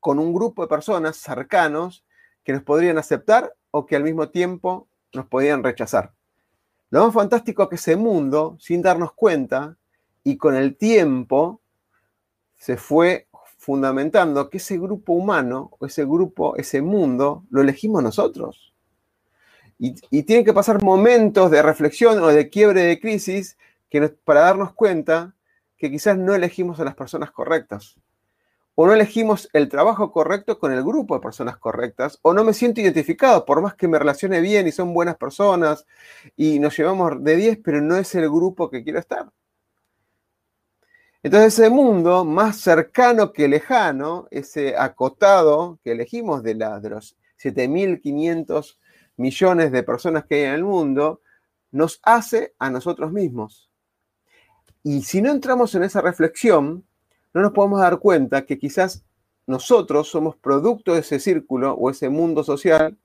[0.00, 2.04] con un grupo de personas cercanos
[2.44, 6.12] que nos podrían aceptar o que al mismo tiempo nos podían rechazar.
[6.90, 9.76] Lo más fantástico que ese mundo, sin darnos cuenta,
[10.24, 11.60] y con el tiempo,
[12.54, 13.27] se fue
[13.68, 18.72] fundamentando que ese grupo humano, ese grupo, ese mundo, lo elegimos nosotros.
[19.78, 23.58] Y, y tienen que pasar momentos de reflexión o de quiebre de crisis
[23.90, 25.34] que para darnos cuenta
[25.76, 27.96] que quizás no elegimos a las personas correctas
[28.74, 32.54] o no elegimos el trabajo correcto con el grupo de personas correctas, o no me
[32.54, 35.84] siento identificado, por más que me relacione bien y son buenas personas
[36.36, 39.30] y nos llevamos de 10, pero no es el grupo que quiero estar.
[41.22, 48.78] Entonces ese mundo más cercano que lejano, ese acotado que elegimos de, los 7.500
[49.16, 51.20] millones de personas que hay en el mundo,
[51.72, 53.68] nos hace a nosotros mismos.
[54.84, 56.84] Y si no entramos en esa reflexión,
[57.34, 59.04] no nos podemos dar cuenta que quizás
[59.46, 62.96] nosotros somos producto de ese círculo o ese mundo social,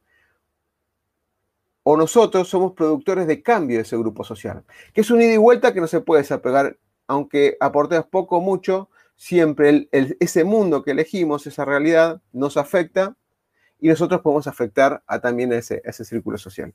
[1.81, 5.37] o nosotros somos productores de cambio de ese grupo social, que es un ida y
[5.37, 10.91] vuelta que no se puede desapegar, aunque aportemos poco o mucho, siempre ese mundo que
[10.91, 13.15] elegimos, esa realidad, nos afecta
[13.79, 16.73] y nosotros podemos afectar a también ese, ese círculo social.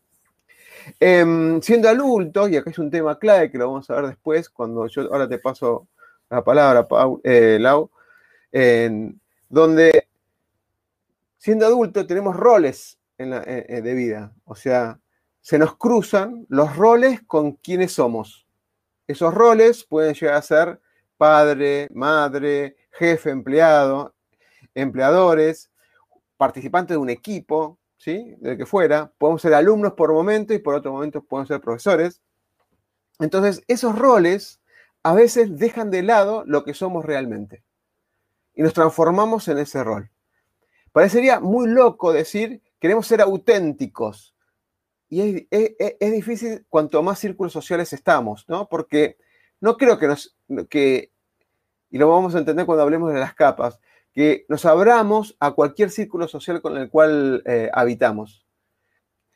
[1.01, 4.49] Em, siendo adultos, y acá es un tema clave que lo vamos a ver después,
[4.49, 5.88] cuando yo ahora te paso
[6.31, 6.87] la palabra,
[7.25, 7.91] eh, Lau,
[9.49, 10.09] donde
[11.38, 15.01] siendo adultos tenemos roles eh, eh, de vida, o sea,
[15.41, 18.47] se nos cruzan los roles con quienes somos.
[19.09, 20.81] Esos roles pueden llegar a ser
[21.16, 24.14] padre, madre, jefe, empleado,
[24.75, 25.71] empleadores,
[26.37, 28.35] participantes de un equipo, ¿sí?
[28.38, 29.11] De que fuera.
[29.18, 32.21] Podemos ser alumnos por momento y por otro momento podemos ser profesores.
[33.18, 34.61] Entonces, esos roles
[35.03, 37.64] a veces dejan de lado lo que somos realmente
[38.55, 40.11] y nos transformamos en ese rol.
[40.92, 44.35] Parecería muy loco decir, queremos ser auténticos.
[45.09, 48.68] Y es, difícil cuanto más círculos sociales estamos, ¿no?
[48.68, 49.16] Porque
[49.61, 50.37] no creo que nos,
[50.68, 51.12] que,
[51.90, 53.81] y lo vamos a entender cuando hablemos de las capas,
[54.12, 58.44] que nos abramos a cualquier círculo social con el cual eh, habitamos.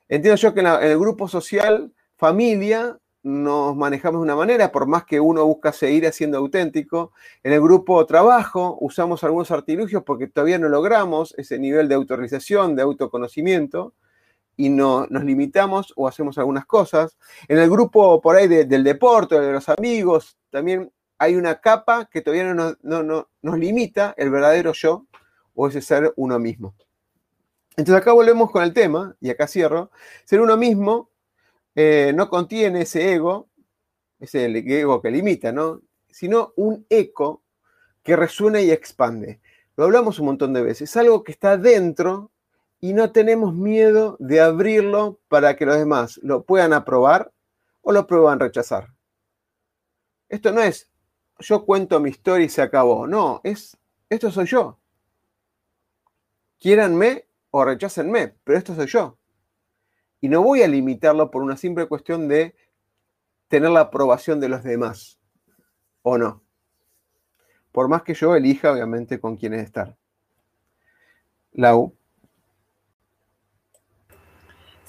[0.09, 5.05] Entiendo yo que en, el grupo social, familia, nos manejamos de una manera, por más
[5.05, 7.13] que uno busca seguir siendo auténtico.
[7.43, 12.75] En el grupo trabajo usamos algunos artilugios porque todavía no logramos ese nivel de autorización,
[12.75, 13.95] de autoconocimiento,
[14.57, 17.17] y no, nos limitamos o hacemos algunas cosas.
[17.49, 22.21] En el grupo por ahí del deporte, de los amigos, también hay una capa que
[22.21, 25.07] todavía no, nos limita el verdadero yo
[25.55, 26.75] o ese ser uno mismo.
[27.77, 29.91] Entonces acá volvemos con el tema, y acá cierro,
[30.25, 31.11] ser uno mismo
[31.77, 33.49] eh, no contiene ese ego,
[34.19, 35.81] ese ego que limita, ¿no?
[36.11, 37.43] Sino un eco
[38.03, 39.41] que resuena y expande.
[39.77, 42.32] Lo hablamos un montón de veces, es algo que está dentro
[42.83, 47.33] y no tenemos miedo de abrirlo para que los demás lo puedan aprobar
[47.81, 48.89] o lo puedan rechazar.
[50.29, 50.93] Esto no es
[51.43, 53.07] yo cuento mi historia y se acabó.
[53.07, 53.77] No, es,
[54.09, 54.79] esto soy yo.
[56.59, 59.19] Quiéranme o rechácenme, pero esto soy yo.
[60.21, 62.55] Y no voy a limitarlo por una simple cuestión de
[63.49, 65.19] tener la aprobación de los demás.
[66.03, 66.43] ¿O no?
[67.73, 69.97] Por más que yo elija, obviamente, con quiénes estar.
[71.53, 71.97] Lau.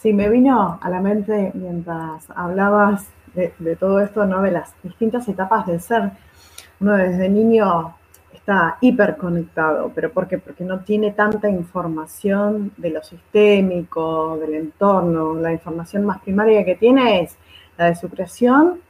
[0.04, 4.42] Sí, me vino a la mente mientras hablabas de, todo esto, ¿no?
[4.42, 6.12] De las distintas etapas del ser
[6.82, 7.96] uno desde niño
[8.34, 10.40] está hiperconectado, pero ¿por qué?
[10.40, 15.36] Porque no tiene tanta información de lo sistémico, del entorno.
[15.36, 17.38] La información más primaria que tiene es
[17.78, 18.82] la de su creación,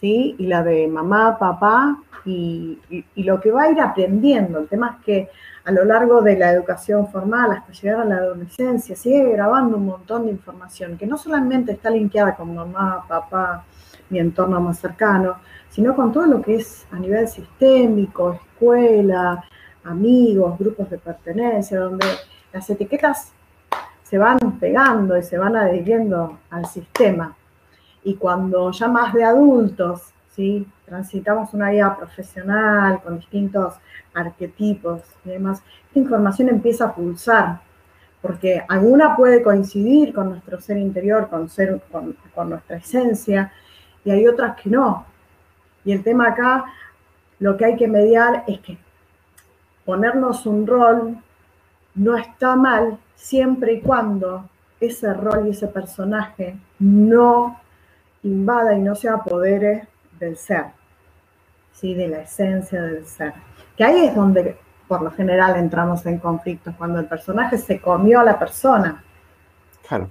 [0.00, 0.34] ¿sí?
[0.38, 2.78] Y la de mamá, papá, y,
[3.16, 4.58] lo que va a ir aprendiendo.
[4.58, 5.28] El tema es que
[5.64, 9.86] a lo largo de la educación formal, hasta llegar a la adolescencia, sigue grabando un
[9.86, 13.64] montón de información que no solamente está linkeada con mamá, papá,
[14.10, 15.36] mi entorno más cercano,
[15.68, 19.44] sino con todo lo que es a nivel sistémico, escuela,
[19.84, 22.06] amigos, grupos de pertenencia, donde
[22.52, 23.32] las etiquetas
[24.02, 27.34] se van pegando y se van adhiriendo al sistema.
[28.06, 30.64] Y cuando ya más de adultos, ¿sí?
[30.84, 33.74] transitamos una vida profesional con distintos
[34.14, 37.60] arquetipos y demás, esta información empieza a pulsar,
[38.22, 43.52] porque alguna puede coincidir con nuestro ser interior, con, ser, con nuestra esencia,
[44.04, 45.04] y hay otras que no.
[45.84, 46.66] Y el tema acá,
[47.40, 48.78] lo que hay que mediar es que
[49.84, 51.16] ponernos un rol
[51.96, 57.65] no está mal siempre y cuando ese rol y ese personaje no
[58.26, 59.86] invada y no se apodere
[60.18, 60.66] del ser,
[61.72, 61.94] ¿sí?
[61.94, 63.32] de la esencia del ser.
[63.76, 64.56] Que ahí es donde
[64.88, 69.02] por lo general entramos en conflictos, cuando el personaje se comió a la persona.
[69.88, 70.10] Claro.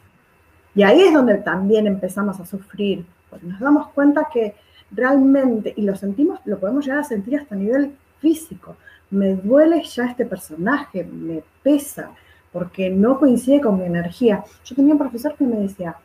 [0.74, 4.56] Y ahí es donde también empezamos a sufrir, porque nos damos cuenta que
[4.92, 8.76] realmente, y lo sentimos, lo podemos llegar a sentir hasta a nivel físico.
[9.12, 12.10] Me duele ya este personaje, me pesa,
[12.52, 14.44] porque no coincide con mi energía.
[14.66, 15.96] Yo tenía un profesor que me decía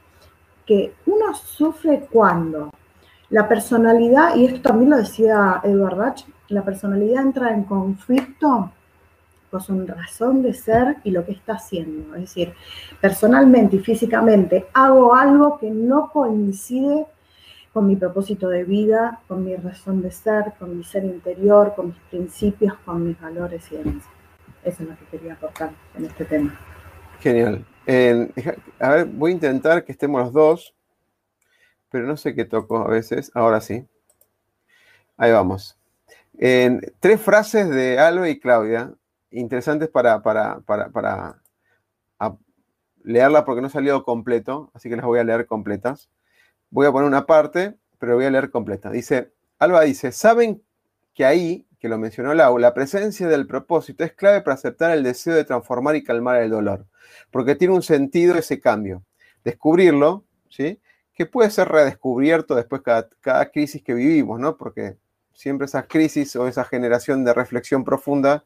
[0.67, 2.71] que uno sufre cuando
[3.31, 8.73] la personalidad, y esto también lo decía Edward Bach, la personalidad entra en conflicto
[9.51, 12.15] con su razón de ser y lo que está haciendo.
[12.15, 12.55] Es decir,
[13.01, 17.07] personalmente y físicamente hago algo que no coincide
[17.73, 21.89] con mi propósito de vida, con mi razón de ser, con mi ser interior, con
[21.89, 24.05] mis principios, con mis valores y demás.
[24.65, 26.59] Eso es lo que quería aportar en este tema.
[27.21, 27.65] Genial.
[27.87, 30.75] A ver, voy a intentar que estemos los dos,
[31.91, 33.31] pero no sé qué toco a veces.
[33.35, 33.87] Ahora sí.
[35.17, 35.77] Ahí vamos.
[37.01, 38.95] tres frases de Alba y Claudia,
[39.31, 41.37] interesantes para, para, para,
[43.03, 46.11] leerlas porque no salió completo, así que las voy a leer completas.
[46.71, 48.91] Voy a poner una parte, pero voy a leer completa.
[48.91, 50.63] Dice, Alba dice, ¿saben
[51.15, 55.03] que ahí, que lo mencionó Lau, la presencia del propósito es clave para aceptar el
[55.03, 56.87] deseo de transformar y calmar el dolor?
[57.31, 59.03] Porque tiene un sentido ese cambio.
[59.43, 60.79] Descubrirlo, ¿sí?
[61.15, 64.57] Que puede ser redescubierto después cada, cada crisis que vivimos, ¿no?
[64.57, 64.97] Porque
[65.33, 68.45] siempre esas crisis o esa generación de reflexión profunda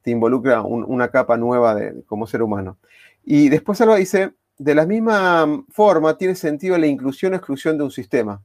[0.00, 2.78] te involucra una capa nueva de, como ser humano.
[3.22, 7.84] Y después Alba dice, de la misma forma tiene sentido la inclusión o exclusión de
[7.84, 8.42] un sistema.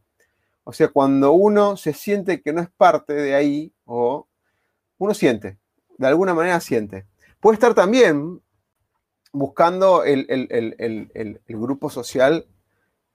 [0.68, 4.28] O sea, cuando uno se siente que no es parte de ahí, o
[4.98, 5.58] uno siente,
[5.98, 7.06] de alguna manera siente.
[7.40, 8.42] Puede estar también
[9.32, 12.48] buscando el, grupo social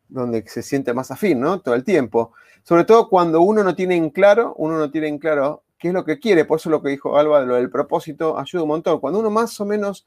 [0.08, 1.60] donde se siente más afín, ¿no?
[1.60, 2.32] Todo el tiempo.
[2.62, 5.94] Sobre todo cuando uno no tiene en claro, uno no tiene en claro qué es
[5.94, 6.46] lo que quiere.
[6.46, 8.98] Por eso lo que dijo Alba, lo del propósito, ayuda un montón.
[8.98, 10.06] Cuando uno más o menos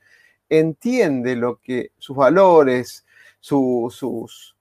[0.50, 3.06] entiende lo que sus valores,
[3.40, 4.55] su, sus,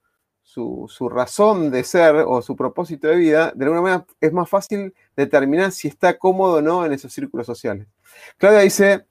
[0.55, 4.93] su, razón de ser o su propósito de vida, de alguna manera es más fácil
[5.15, 7.87] determinar si está cómodo o no en esos círculos sociales.
[8.37, 9.05] Claudia dice,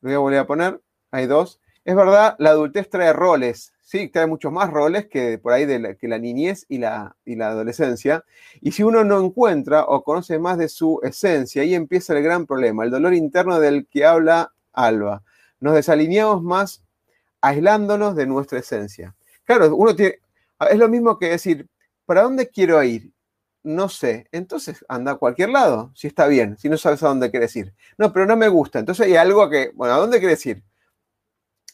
[0.00, 4.26] voy a volver a poner, hay dos, es verdad, la adultez trae roles, sí, trae
[4.26, 7.48] muchos más roles que por ahí de la, que la niñez y la, y la
[7.48, 8.24] adolescencia.
[8.60, 12.46] Y si uno no encuentra o conoce más de su esencia, ahí empieza el gran
[12.46, 15.24] problema, el dolor interno del que habla Alba.
[15.58, 16.84] Nos desalineamos más
[17.40, 19.16] aislándonos de nuestra esencia.
[19.44, 20.20] Claro, uno tiene,
[20.68, 21.68] es lo mismo que decir,
[22.06, 23.12] ¿para dónde quiero ir?
[23.62, 24.26] No sé.
[24.32, 27.74] Entonces anda a cualquier lado, si está bien, si no sabes a dónde quieres ir.
[27.98, 28.78] No, pero no me gusta.
[28.78, 30.62] Entonces hay algo que, bueno, ¿a dónde quieres ir?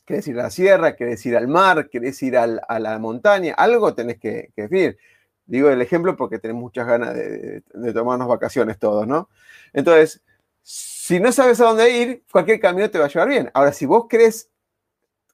[0.06, 3.94] querés ir a la sierra, querés ir al mar, querés ir a la montaña, algo
[3.94, 4.96] tenés que, definir.
[5.44, 7.62] Digo el ejemplo porque tenemos muchas ganas de,
[7.92, 9.28] tomarnos vacaciones todos, ¿no?
[9.72, 10.22] Entonces,
[10.62, 13.50] si no sabes a dónde ir, cualquier camino te va a llevar bien.
[13.52, 14.48] Ahora, si vos crees,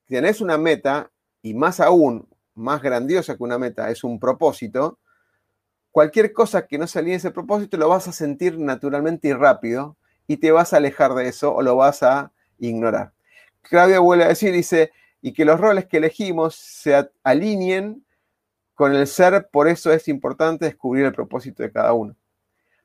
[0.07, 1.11] tenés una meta,
[1.43, 4.99] y más aún, más grandiosa que una meta, es un propósito,
[5.91, 9.97] cualquier cosa que no se alinee ese propósito lo vas a sentir naturalmente y rápido
[10.27, 13.13] y te vas a alejar de eso o lo vas a ignorar.
[13.61, 18.05] Claudia vuelve a decir, dice, y que los roles que elegimos se alineen
[18.75, 22.17] con el ser, por eso es importante descubrir el propósito de cada uno.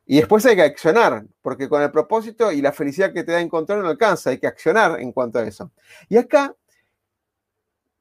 [0.06, 3.42] Y después hay que accionar, porque con el propósito y la felicidad que te da
[3.42, 5.72] encontrar no alcanza, hay que accionar en cuanto a eso.
[6.08, 6.56] Y acá,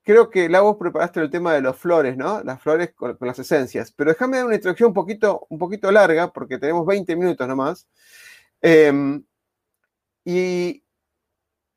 [0.07, 2.41] creo que la vos preparaste el tema de los flores, ¿no?
[2.45, 3.91] Las flores con, las esencias.
[3.91, 7.89] Pero déjame dar una introducción un poquito, un poquito larga, porque tenemos 20 minutos nomás.
[8.61, 9.25] Em,
[10.25, 10.85] y,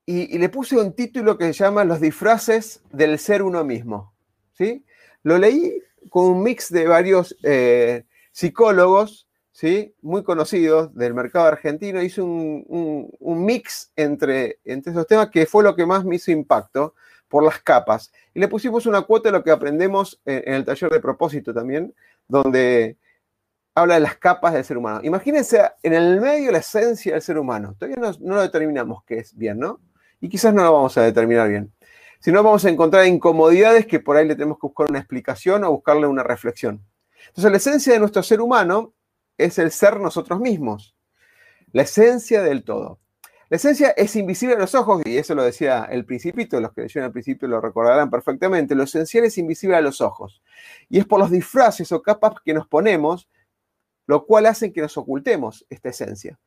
[0.06, 4.14] y, le puse un título que se llama Los disfraces del ser uno mismo.
[4.54, 4.86] ¿sí?
[5.24, 9.96] Lo leí con un mix de varios eh, psicólogos ¿sí?
[10.04, 12.00] muy conocidos del mercado argentino.
[12.00, 16.94] Hice un, mix entre, entre esos temas que fue lo que más me hizo impacto
[17.30, 18.12] por las capas.
[18.34, 21.94] Y le pusimos una cuota de lo que aprendemos en, el taller de propósito también,
[22.28, 22.98] donde
[23.76, 25.00] habla de las capas del ser humano.
[25.04, 27.76] Imagínense en el medio la esencia del ser humano.
[27.80, 29.80] Todavía no, no lo determinamos qué es bien, ¿no?
[30.22, 31.74] y quizás no lo vamos a determinar bien.
[32.20, 35.64] Si no, vamos a encontrar incomodidades que por ahí le tenemos que buscar una explicación
[35.64, 36.84] o buscarle una reflexión.
[37.28, 38.94] Entonces, la esencia de nuestro ser humano
[39.38, 40.96] es el ser nosotros mismos.
[41.72, 43.00] La esencia del todo.
[43.50, 46.82] La esencia es invisible a los ojos, y eso lo decía el principito, los que
[46.82, 48.76] leyeron al principio lo recordarán perfectamente.
[48.76, 50.44] Lo esencial es invisible a los ojos.
[50.88, 53.28] Y es por los disfraces o capas que nos ponemos,
[54.06, 56.40] lo cual hace que nos ocultemos esta esencia.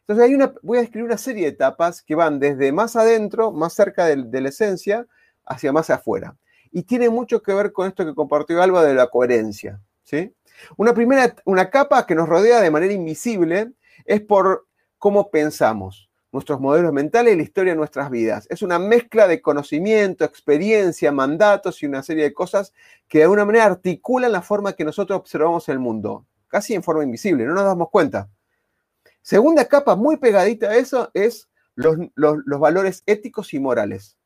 [0.00, 3.50] Entonces hay una, voy a describir una serie de etapas que van desde más adentro,
[3.50, 5.06] más cerca de, la esencia,
[5.46, 6.36] hacia más afuera.
[6.70, 9.80] Y tiene mucho que ver con esto que compartió Alba de la coherencia.
[10.02, 10.34] ¿sí?
[10.76, 13.72] Una primera, una capa que nos rodea de manera invisible
[14.04, 14.66] es por
[14.98, 18.46] cómo pensamos, nuestros modelos mentales y la historia de nuestras vidas.
[18.50, 22.72] Es una mezcla de conocimiento, experiencia, mandatos y una serie de cosas
[23.06, 27.04] que de alguna manera articulan la forma que nosotros observamos el mundo, casi en forma
[27.04, 28.30] invisible, no nos damos cuenta.
[29.20, 31.96] Segunda capa muy pegadita a eso es los,
[32.46, 34.16] valores éticos y morales.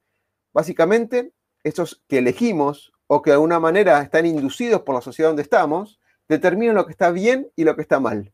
[0.52, 1.32] Básicamente,
[1.64, 6.00] estos que elegimos o que de alguna manera están inducidos por la sociedad donde estamos,
[6.28, 8.32] determinan lo que está bien y lo que está mal.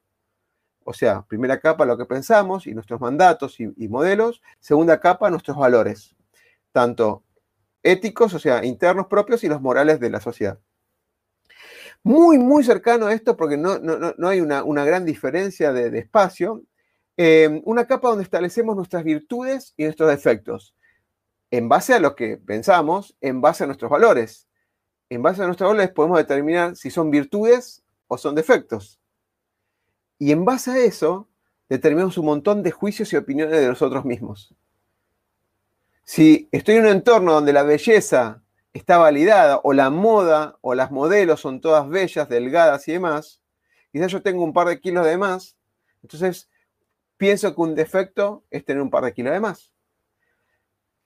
[0.85, 4.43] O sea, primera capa lo que pensamos y nuestros mandatos y, modelos.
[4.61, 6.15] Segunda capa nuestros valores,
[6.73, 7.23] tanto
[7.83, 10.59] éticos, o sea, internos propios y los morales de la sociedad
[12.05, 16.63] muy, muy cercano a esto, porque no, no, hay una, gran diferencia de, espacio,
[17.17, 20.75] eh, una capa donde establecemos nuestras virtudes y nuestros defectos,
[21.53, 24.49] en base a lo que pensamos, en base a nuestros valores.
[25.11, 29.02] En base a nuestros valores podemos determinar si son virtudes o son defectos.
[30.23, 31.29] Y en base a eso,
[31.69, 34.55] determinamos un montón de juicios y opiniones de nosotros mismos.
[36.05, 38.41] Si estoy en un entorno donde la belleza
[38.73, 43.43] está validada, o la moda, o las modelos son todas bellas, delgadas y demás,
[43.91, 45.57] quizás yo tengo un par de kilos de más,
[46.05, 46.49] entonces
[47.17, 49.73] pienso que un defecto es tener un par de kilos de más.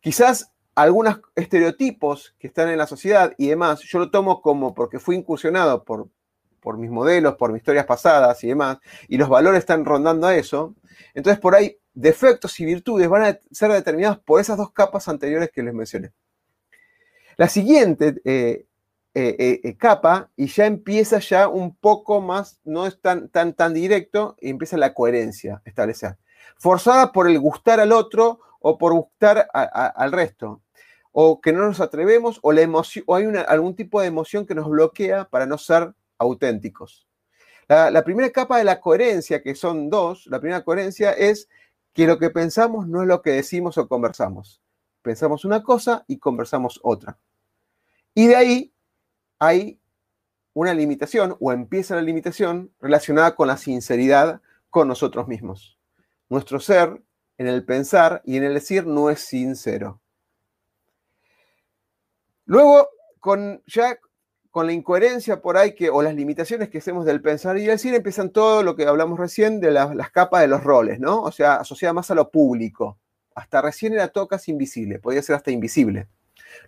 [0.01, 4.99] Quizás algunos estereotipos que están en la sociedad y demás, yo lo tomo como porque
[4.99, 6.11] fui incursionado por,
[6.67, 10.35] por mis modelos, por mis historias pasadas y demás, y los valores están rondando a
[10.35, 10.75] eso,
[11.15, 15.53] entonces por ahí defectos y virtudes van a ser determinados por esas dos capas anteriores
[15.53, 16.11] que les mencioné.
[17.37, 18.67] La siguiente eh,
[19.15, 23.73] eh, eh, capa, y ya empieza ya un poco más, no es tan, tan, tan
[23.73, 26.17] directo, y empieza la coherencia establecer.
[26.59, 30.63] Forzada por el gustar al otro o por gustar al resto.
[31.13, 34.57] O que no nos atrevemos, o, la emoción, o hay algún tipo de emoción que
[34.57, 37.07] nos bloquea para no ser auténticos.
[37.69, 41.49] La, primera capa de la coherencia, que son dos, la primera coherencia es
[41.93, 44.63] que lo que pensamos no es lo que decimos o conversamos.
[45.03, 47.19] Pensamos una cosa y conversamos otra.
[48.15, 48.73] Y de ahí
[49.39, 49.81] hay
[50.55, 54.41] una limitación o empieza la limitación relacionada con la sinceridad
[54.71, 55.79] con nosotros mismos.
[56.29, 57.03] Nuestro ser
[57.39, 60.01] en el pensar y en el decir no es sincero.
[62.45, 62.89] Luego,
[63.19, 63.99] con, ya
[64.57, 67.93] con la incoherencia por ahí que, o las limitaciones que hacemos del pensar y decir,
[67.93, 71.21] empiezan todo lo que hablamos recién de las capas de los roles, ¿no?
[71.21, 72.99] O sea, asociada más a lo público.
[73.35, 76.09] Hasta recién era todo casi invisible, podía ser hasta invisible.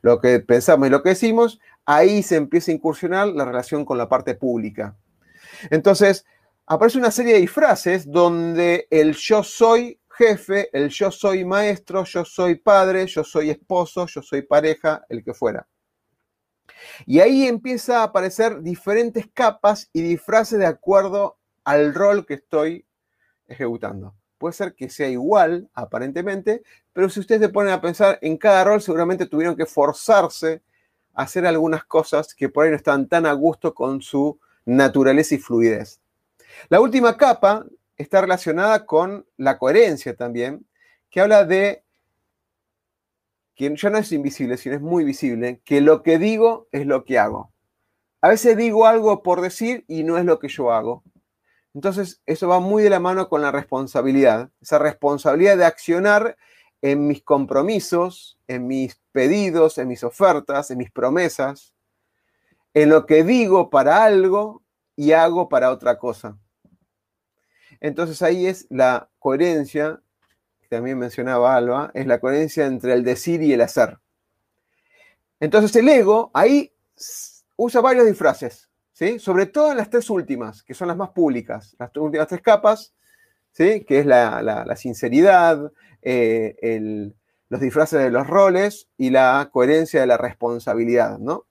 [0.03, 3.97] Lo que pensamos y lo que decimos, ahí se empieza a incursionar la relación con
[3.97, 4.95] la parte pública.
[5.71, 6.27] Entonces,
[6.67, 12.23] aparece una serie de disfraces donde el yo soy jefe, el yo soy maestro, yo
[12.27, 15.67] soy padre, yo soy esposo, yo soy pareja, el que fuera.
[17.07, 22.87] Y ahí empieza a aparecer diferentes capas y disfraces de acuerdo al rol que estoy
[23.47, 24.15] ejecutando.
[24.39, 26.63] Puede ser que sea igual, aparentemente,
[26.93, 30.63] pero si ustedes se ponen a pensar en cada rol, seguramente tuvieron que forzarse
[31.15, 35.35] a hacer algunas cosas que por ahí no están tan a gusto con su naturaleza
[35.35, 36.01] y fluidez.
[36.69, 37.67] La última capa
[37.97, 40.65] está relacionada con la coherencia también,
[41.11, 41.83] que habla de
[43.59, 47.05] que ya no es invisible, sino es muy visible, que lo que digo es lo
[47.05, 47.53] que hago.
[48.21, 51.03] A veces digo algo por decir y no es lo que yo hago.
[51.75, 56.37] Entonces, eso va muy de la mano con la responsabilidad, esa responsabilidad de accionar
[56.83, 61.75] en mis compromisos, en mis pedidos, en mis ofertas, en mis promesas,
[62.75, 64.63] en lo que digo para algo
[64.95, 66.39] y hago para otra cosa.
[67.81, 70.01] Entonces ahí es la coherencia
[70.69, 73.99] también mencionaba Alba, es la coherencia entre el decir y el hacer.
[75.41, 76.73] Entonces el ego ahí
[77.57, 79.19] usa varios disfraces, ¿sí?
[79.19, 82.95] sobre todo en las tres últimas, que son las más públicas, las últimas tres capas,
[83.53, 83.85] ¿sí?
[83.85, 87.13] que es la, sinceridad, eh,
[87.49, 91.47] los disfraces de los roles y la coherencia de la responsabilidad, ¿no?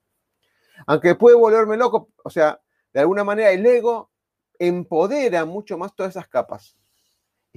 [0.85, 2.61] Aunque puede volverme loco, o sea,
[2.93, 4.11] de alguna manera el ego
[4.59, 6.77] empodera mucho más todas esas capas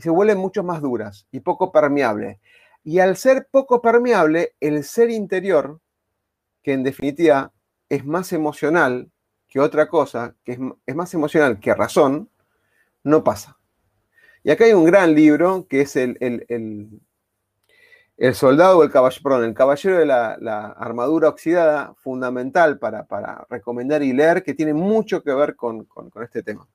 [0.01, 2.39] y se vuelven mucho más duras y poco permeables.
[2.83, 5.79] Y al ser poco permeable, el ser interior,
[6.63, 7.53] que en definitiva
[7.91, 9.11] es más emocional
[9.47, 12.31] que otra cosa, que es, más emocional que razón,
[13.05, 13.59] no pasa.
[14.43, 17.03] Y acá hay un gran libro que es el, el,
[18.35, 24.15] soldado o el caballero, el caballero de la, armadura oxidada, fundamental para, para, recomendar y
[24.15, 26.67] leer, que tiene mucho que ver con, con este tema.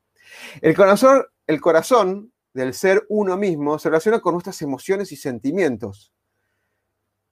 [0.61, 0.75] El
[1.47, 6.13] el corazón del ser uno mismo se relaciona con nuestras emociones y sentimientos.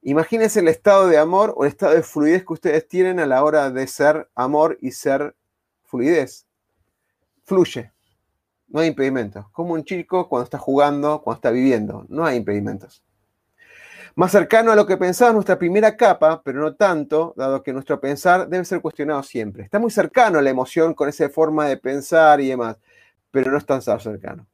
[0.01, 3.41] Imagínense el estado de amor o el estado de fluidez que ustedes tienen a la
[3.41, 5.33] hora de ser amor y ser
[5.85, 6.45] fluidez.
[7.45, 7.93] Fluye.
[8.67, 9.49] No hay impedimentos.
[9.51, 12.05] Como un chico cuando está jugando, cuando está viviendo.
[12.09, 13.01] No hay impedimentos.
[14.15, 17.97] Más cercano a lo que pensaba nuestra primera capa, pero no tanto, dado que nuestro
[18.01, 19.63] pensar debe ser cuestionado siempre.
[19.63, 22.77] Está muy cercano a la emoción con esa forma de pensar y demás,
[23.31, 24.45] pero no es tan cercano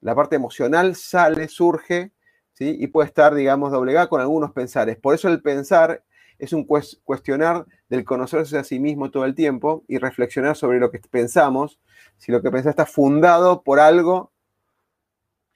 [0.00, 2.12] la parte emocional sale, surge,
[2.52, 2.76] ¿sí?
[2.78, 4.96] y puede estar, digamos, doblegada con algunos pensares.
[4.96, 6.04] Por eso el pensar
[6.38, 10.90] es un cuestionar del conocerse a sí mismo todo el tiempo y reflexionar sobre lo
[10.90, 11.80] que pensamos.
[12.16, 14.32] Si lo que pensamos está fundado por algo,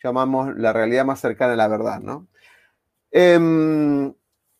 [0.02, 2.26] llamamos la realidad más cercana a la verdad, ¿no?
[3.12, 4.12] Em,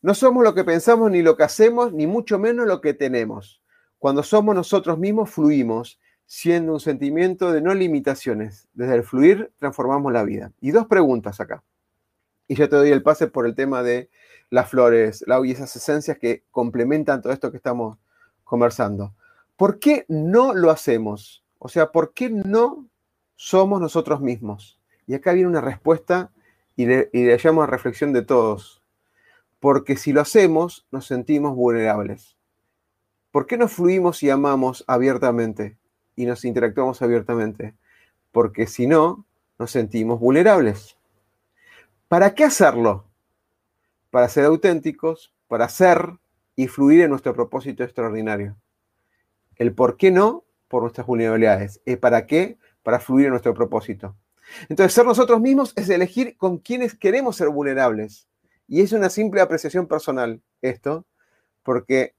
[0.03, 3.63] no somos lo que pensamos ni lo que hacemos, ni mucho menos lo que tenemos.
[3.99, 8.69] Cuando somos nosotros mismos, fluimos siendo un sentimiento de no limitaciones.
[8.75, 10.53] Desde el fluir transformamos la vida.
[10.61, 11.63] Y dos preguntas acá.
[12.49, 14.11] Y ya te doy el pase por el tema de
[14.51, 17.99] las flores, la y esas esencias que complementan todo esto que estamos
[18.45, 19.15] conversando.
[19.57, 21.45] ¿Por qué no lo hacemos?
[21.59, 22.89] O sea, ¿por qué no
[23.43, 24.79] somos nosotros mismos.
[25.05, 26.31] Y acá viene una respuesta
[26.77, 28.85] y le, y llamo a reflexión de todos.
[29.59, 32.37] Porque si lo hacemos, nos sentimos vulnerables.
[33.33, 35.77] ¿Por qué no fluimos y amamos abiertamente
[36.17, 37.75] y nos interactuamos abiertamente?
[38.31, 39.25] Porque si no,
[39.59, 40.97] nos sentimos vulnerables.
[42.09, 43.07] ¿Para qué hacerlo?
[44.11, 46.19] Para ser auténticos, para ser
[46.57, 48.57] y fluir en nuestro propósito extraordinario.
[49.57, 51.81] El por qué no, por nuestras vulnerabilidades.
[51.85, 52.59] ¿Y para qué?
[52.83, 54.17] Para fluir en nuestro propósito.
[54.69, 58.27] Entonces, ser nosotros mismos es elegir con quienes queremos ser vulnerables.
[58.69, 61.05] Y es una simple apreciación personal esto,
[61.63, 62.15] porque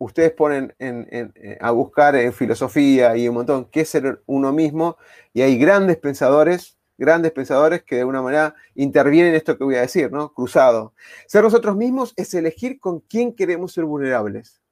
[0.00, 4.96] ustedes ponen eh, a buscar en filosofía y un montón qué es ser uno mismo,
[5.34, 9.74] y hay grandes pensadores, grandes pensadores que de alguna manera intervienen en esto que voy
[9.74, 10.32] a decir, ¿no?
[10.32, 10.94] Cruzado.
[11.26, 14.62] Ser nosotros mismos es elegir con quién queremos ser vulnerables.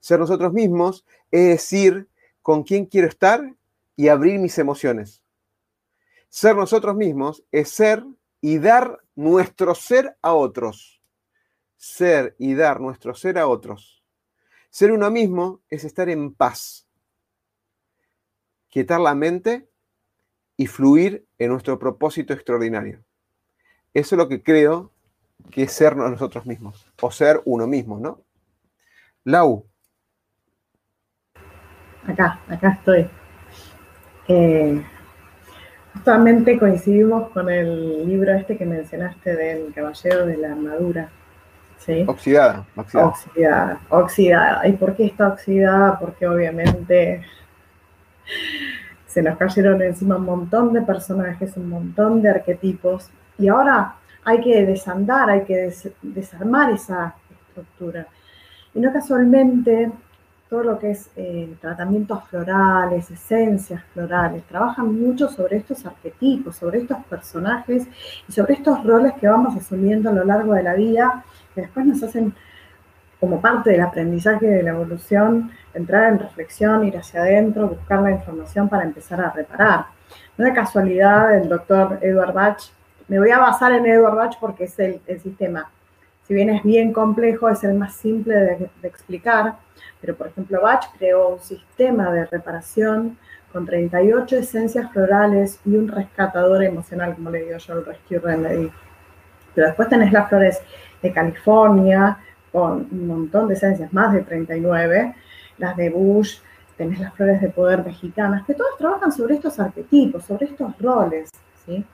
[0.00, 2.08] Ser nosotros mismos es decir
[2.42, 3.54] con quién quiero estar
[3.94, 5.22] y abrir mis emociones.
[6.28, 8.04] Ser nosotros mismos es ser
[8.40, 11.00] y dar nuestro ser a otros.
[11.76, 14.01] Ser y dar nuestro ser a otros.
[14.72, 16.86] Ser uno mismo es estar en paz,
[18.70, 19.68] quietar la mente
[20.56, 23.04] y fluir en nuestro propósito extraordinario.
[23.92, 24.90] Eso es lo que creo
[25.50, 28.22] que es ser nosotros mismos, o ser uno mismo, ¿no?
[29.24, 29.66] Lau.
[32.06, 33.10] Acá, acá estoy.
[34.26, 34.82] Eh,
[35.92, 41.12] justamente coincidimos con el libro este que mencionaste del Caballero de la Armadura
[42.06, 43.80] Oxidada, oxidada.
[43.88, 45.98] Oxidada, ¿Y por qué está oxidada?
[45.98, 47.22] Porque obviamente
[49.06, 53.10] se nos cayeron encima un montón de personajes, un montón de arquetipos.
[53.38, 55.72] Y ahora hay que desandar, hay que
[56.02, 57.14] desarmar esa
[57.48, 58.06] estructura.
[58.74, 59.90] Y no casualmente
[60.48, 66.80] todo lo que es eh, tratamientos florales, esencias florales, trabajan mucho sobre estos arquetipos, sobre
[66.80, 67.86] estos personajes
[68.28, 71.24] y sobre estos roles que vamos asumiendo a lo largo de la vida
[71.54, 72.34] que después nos hacen
[73.20, 78.10] como parte del aprendizaje de la evolución, entrar en reflexión, ir hacia adentro, buscar la
[78.10, 79.86] información para empezar a reparar.
[80.36, 82.62] No de casualidad el doctor Edward Bach,
[83.06, 85.70] me voy a basar en Edward Bach porque es el, sistema,
[86.26, 89.54] si bien es bien complejo, es el más simple de, de explicar,
[90.00, 93.18] pero por ejemplo Bach creó un sistema de reparación
[93.52, 98.72] con 38 esencias florales y un rescatador emocional, como le digo yo, el Rescue Remedy.
[99.54, 100.62] Pero después tenés las flores
[101.02, 102.18] de California,
[102.50, 105.14] con un montón de esencias, más de 39,
[105.58, 106.38] las de Bush,
[106.76, 111.30] tenés las flores de poder mexicanas, que todas trabajan sobre estos arquetipos, sobre estos roles,
[111.64, 111.84] ¿sí?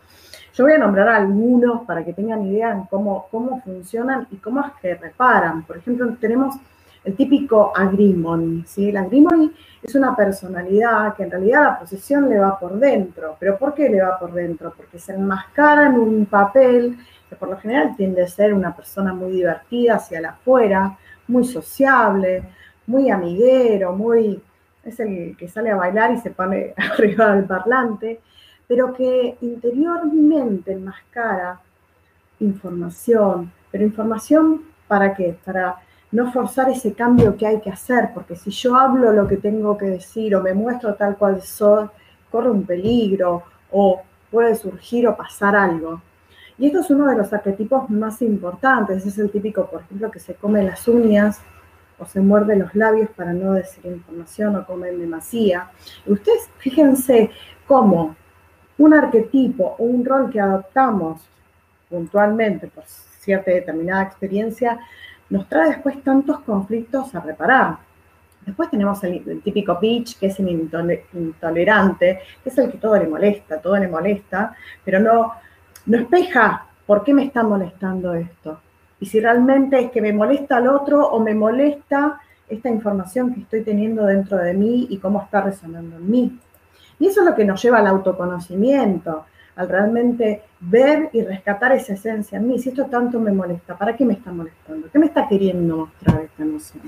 [0.55, 4.61] Yo voy a nombrar algunos para que tengan idea de cómo, cómo funcionan y cómo
[4.61, 5.63] es que reparan.
[5.63, 6.57] Por ejemplo, tenemos
[7.05, 8.89] el típico agrimony, ¿sí?
[8.89, 13.37] El agrimony es una personalidad que en realidad la procesión le va por dentro.
[13.39, 14.75] ¿Pero por qué le va por dentro?
[14.77, 16.99] Porque se enmascara en un papel
[17.29, 21.45] que por lo general tiende a ser una persona muy divertida hacia la afuera, muy
[21.45, 22.43] sociable,
[22.87, 24.41] muy amiguero, muy
[24.85, 28.21] es el que sale a bailar y se pone arriba del parlante,
[28.67, 31.61] pero que interiormente enmascara
[32.41, 35.37] información, pero información para qué?
[35.45, 35.77] Para
[36.11, 39.77] no forzar ese cambio que hay que hacer, porque si yo hablo lo que tengo
[39.77, 41.89] que decir o me muestro tal cual soy,
[42.31, 46.01] corre un peligro o puede surgir o pasar algo.
[46.59, 49.07] Y esto es uno de los arquetipos más importantes.
[49.07, 51.41] Es el típico, por ejemplo, que se come las uñas
[51.99, 55.71] o se muerde los labios para no decir información o comen demasía.
[56.07, 57.31] Y ustedes fíjense
[57.67, 58.17] cómo
[58.77, 61.29] un arquetipo o un rol que adoptamos
[61.89, 64.79] puntualmente por cierta determinada experiencia
[65.31, 67.79] nos trae después tantos conflictos a reparar.
[68.47, 73.07] Después tenemos el, típico pitch, que es el intolerante, que es el que todo le
[73.07, 74.55] molesta, todo le molesta,
[74.85, 75.35] pero no,
[75.89, 78.61] no espeja por qué me está molestando esto.
[79.01, 83.41] Y si realmente es que me molesta al otro o me molesta esta información que
[83.41, 86.39] estoy teniendo dentro de mí y cómo está resonando en mí.
[86.99, 89.25] Y eso es lo que nos lleva al autoconocimiento,
[89.57, 92.59] al realmente ver y rescatar esa esencia en mí.
[92.59, 94.89] Si esto tanto me molesta, ¿para qué me está molestando?
[94.91, 96.83] ¿Qué me está queriendo mostrar esta emoción?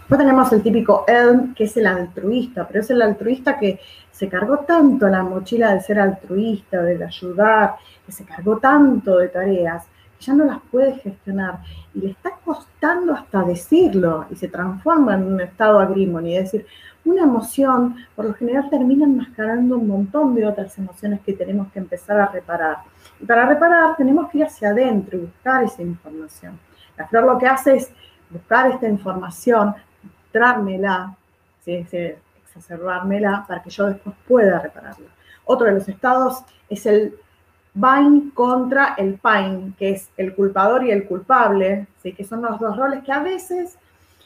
[0.00, 3.80] Después tenemos el típico Elm, que es el altruista, pero es el altruista que
[4.10, 7.76] se cargó tanto la mochila de ser altruista, de ayudar,
[8.08, 9.84] que se cargó tanto de tareas,
[10.18, 11.58] que ya no las puede gestionar
[11.94, 16.66] y le está costando hasta decirlo y se transforma en un estado agrimony, es decir,
[17.04, 21.80] una emoción por lo general termina enmascarando un montón de otras emociones que tenemos que
[21.80, 22.78] empezar a reparar.
[23.20, 26.58] Y para reparar tenemos que ir hacia adentro y buscar esa información.
[26.96, 27.92] La flor lo que hace es
[28.30, 29.74] buscar esta información,
[30.32, 31.14] trármela,
[31.66, 35.08] exacerbármela para que yo después pueda repararla.
[35.44, 37.14] Otro de los estados es el
[37.78, 42.12] Vine contra el Pine, que es el culpador y el culpable, ¿sí?
[42.12, 43.78] que son los dos roles que a veces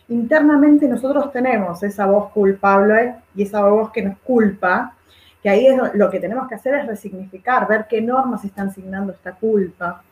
[0.09, 4.95] internamente nosotros tenemos, esa voz culpable y esa voz que nos culpa,
[5.43, 9.13] que ahí es lo que tenemos que hacer es resignificar, ver qué normas están asignando
[9.13, 10.03] esta culpa.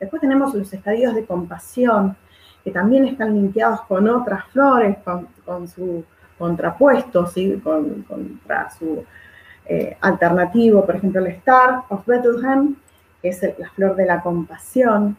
[0.00, 2.16] Después tenemos los estadios de compasión,
[2.64, 4.96] que también están linkeados con otras flores,
[5.44, 6.04] con, su
[6.36, 7.60] contrapuesto, ¿sí?
[7.62, 8.04] con,
[8.76, 9.04] su
[9.66, 12.76] eh, alternativo, por ejemplo, el Star of Bethlehem,
[13.22, 15.16] que es la flor de la compasión,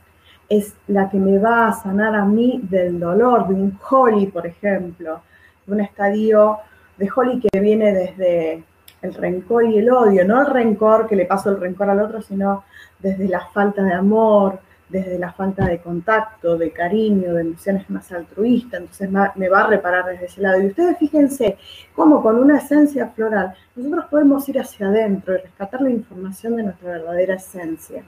[0.49, 4.45] es la que me va a sanar a mí del dolor, de un Holly, por
[4.45, 5.21] ejemplo,
[5.65, 6.57] de un estadio
[6.97, 8.63] de Holly que viene desde
[9.01, 12.21] el rencor y el odio, no el rencor que le paso el rencor al otro,
[12.21, 12.63] sino
[12.99, 14.59] desde la falta de amor,
[14.91, 19.67] desde la falta de contacto, de cariño, de emociones más altruistas, entonces me va a
[19.67, 20.61] reparar desde ese lado.
[20.61, 21.57] Y ustedes fíjense
[21.95, 26.63] cómo con una esencia floral nosotros podemos ir hacia adentro y rescatar la información de
[26.63, 28.03] nuestra verdadera esencia.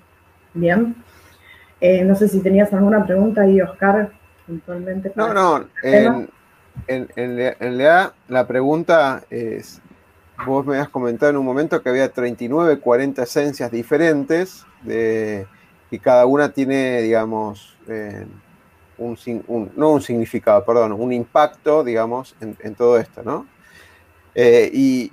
[0.54, 0.96] Bien,
[1.80, 4.12] eh, no sé si tenías alguna pregunta ahí, Oscar,
[4.46, 5.14] puntualmente.
[5.16, 6.30] No, no, en,
[6.88, 9.82] en, en, realidad la pregunta es,
[10.46, 15.48] vos me has comentado en un momento que había 39, 40 esencias diferentes de
[15.94, 18.26] y cada una tiene, digamos, eh,
[18.98, 23.46] un, no un significado, perdón, un impacto, digamos, en, todo esto, ¿no?
[24.34, 25.12] Eh, y,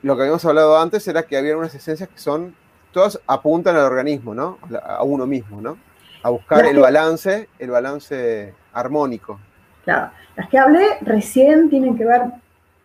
[0.00, 2.54] lo que habíamos hablado antes era que había unas esencias que son,
[2.90, 4.56] todas apuntan al organismo, ¿no?
[4.82, 5.76] A uno mismo, ¿no?
[6.22, 9.38] A buscar el balance, el balance armónico.
[9.84, 12.22] Claro, las que hablé recién tienen que ver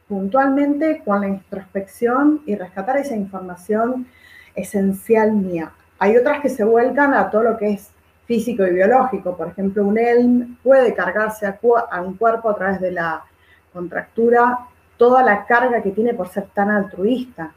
[0.10, 4.08] puntualmente con la introspección y rescatar esa información
[4.56, 5.72] esencial mía.
[6.04, 7.90] Hay otras que se vuelcan a todo lo que es
[8.26, 9.38] físico y biológico.
[9.38, 11.58] Por ejemplo, un ELM puede cargarse a,
[12.02, 13.24] un cuerpo a través de la
[13.72, 17.54] contractura toda la carga que tiene por ser tan altruista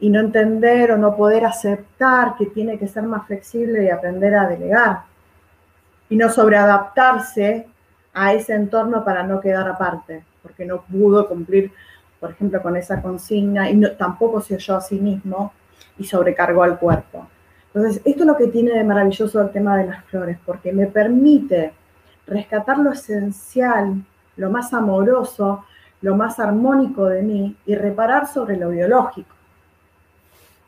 [0.00, 4.34] y no entender o no poder aceptar que tiene que ser más flexible y aprender
[4.34, 5.04] a delegar
[6.10, 7.68] y no sobreadaptarse
[8.12, 11.72] a ese entorno para no quedar aparte, porque no pudo cumplir,
[12.20, 15.54] por ejemplo, con esa consigna y tampoco se oyó a sí mismo
[15.96, 17.28] y sobrecargó al cuerpo.
[17.74, 20.86] Entonces, esto es lo que tiene de maravilloso el tema de las flores, porque me
[20.86, 21.72] permite
[22.26, 24.04] rescatar lo esencial,
[24.36, 25.64] lo más amoroso,
[26.02, 29.34] lo más armónico de mí y reparar sobre lo biológico.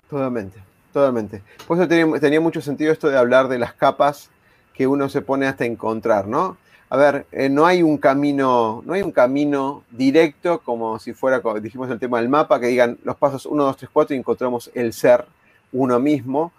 [0.09, 0.59] Totalmente,
[0.93, 1.43] totalmente.
[1.67, 4.31] Por eso tenía, mucho sentido esto de hablar de las capas
[4.73, 6.57] que uno se pone hasta encontrar, ¿no?
[6.89, 11.43] A ver, eh, no hay un camino, no hay un camino directo como si fuera,
[11.43, 14.19] como dijimos el tema del mapa, que digan los pasos 1, 2, 3, 4 y
[14.19, 15.25] encontramos el ser
[15.73, 16.53] uno mismo,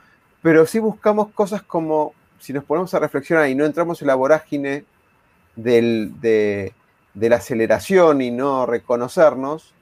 [0.45, 4.13] pero sí buscamos cosas como, si nos ponemos a reflexionar y no entramos en la
[4.13, 4.85] vorágine
[5.55, 6.71] de,
[7.15, 9.73] la aceleración y no reconocernos,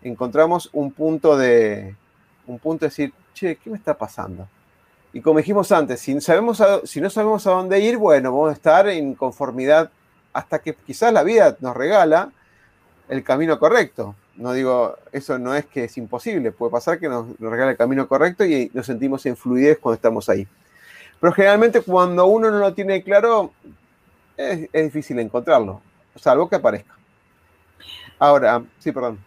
[0.00, 1.96] encontramos un punto de,
[2.46, 4.48] un punto de decir, che, ¿qué me está pasando?
[5.12, 8.54] Y como dijimos antes, si, sabemos si no sabemos a dónde ir, bueno, vamos a
[8.54, 9.90] estar en conformidad
[10.32, 12.30] hasta que quizás la vida nos regala
[13.08, 17.38] el camino correcto no digo, eso no es que es imposible, puede pasar que nos,
[17.38, 20.46] regale el camino correcto y nos sentimos en fluidez cuando estamos ahí.
[21.20, 23.52] Pero generalmente cuando uno no lo tiene claro,
[24.36, 25.80] es, difícil encontrarlo,
[26.16, 26.94] salvo que aparezca.
[28.18, 29.18] Ahora, sí, perdón.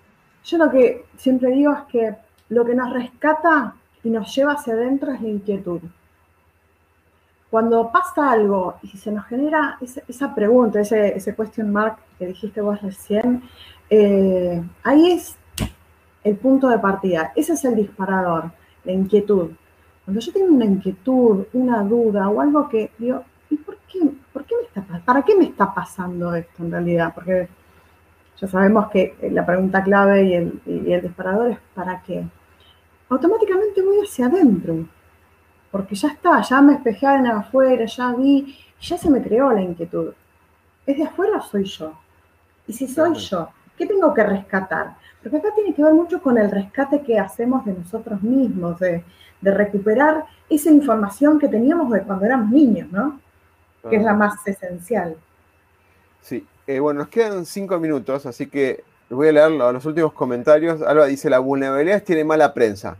[0.46, 2.16] Yo lo que siempre digo es que
[2.50, 5.82] lo que nos rescata y nos lleva hacia adentro es la inquietud.
[7.50, 12.62] Cuando pasa algo y se nos genera esa, pregunta, ese, ese question mark que dijiste
[12.62, 13.42] vos recién,
[13.90, 15.36] eh, ahí es
[16.24, 18.52] el punto de partida, ese es el disparador,
[18.84, 19.50] la inquietud.
[20.06, 24.00] Cuando yo tengo una inquietud, una duda o algo que digo, ¿y por qué,
[24.32, 27.14] por qué me está, para qué me está pasando esto en realidad?
[27.16, 27.50] Porque
[28.40, 32.24] ya sabemos que la pregunta clave y el disparador es ¿para qué?
[33.10, 34.86] Automáticamente voy hacia adentro,
[35.72, 39.62] porque ya está, ya me espejé en afuera, ya vi, ya se me creó la
[39.62, 40.14] inquietud.
[40.86, 41.94] ¿Es de afuera o soy yo?
[42.68, 43.50] Y si soy yo,
[43.80, 44.98] ¿Qué tengo que rescatar?
[45.24, 49.06] Porque acá tiene que ver mucho con el rescate que hacemos de nosotros mismos, de,
[49.42, 53.22] recuperar esa información que teníamos de cuando éramos niños, ¿no?
[53.90, 55.16] Que es la más esencial.
[56.22, 60.82] Sí, eh, bueno, nos quedan cinco minutos, así que voy a leer los últimos comentarios.
[60.82, 62.98] Alba dice, la vulnerabilidad tiene mala prensa.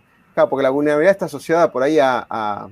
[0.48, 2.70] Porque la vulnerabilidad está asociada por ahí a,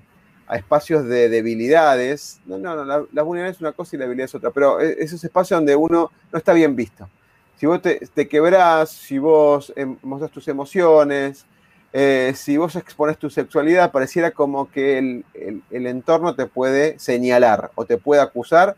[0.51, 2.39] espacios de debilidades.
[2.45, 4.95] No, no, no, la, vulnerabilidad es una cosa y la debilidad es otra, pero e,
[4.99, 7.09] esos espacios donde uno no está bien visto
[7.57, 11.45] si vos te, te quebrás, si vos em, mostras tus emociones,
[11.91, 15.25] eh, si vos expones tu sexualidad, pareciera como que el,
[15.71, 18.75] entorno te puede señalar o te puede acusar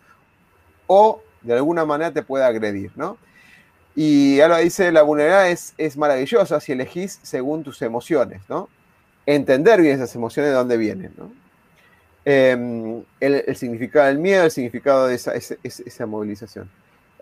[0.87, 3.17] o de alguna manera te puede agredir, ¿no?
[3.95, 8.69] Y ahora dice, la vulnerabilidad es, es maravillosa si elegís según tus emociones, ¿no?
[9.35, 11.13] Entender bien esas emociones de dónde vienen.
[12.25, 16.67] Em, el, significado del miedo, el significado de esa, esa, movilización.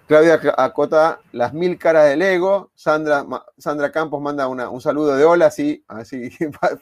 [0.07, 2.71] Claudia acota las mil caras del ego.
[2.75, 3.25] Sandra,
[3.57, 6.29] Sandra Campos manda un saludo de hola, así, así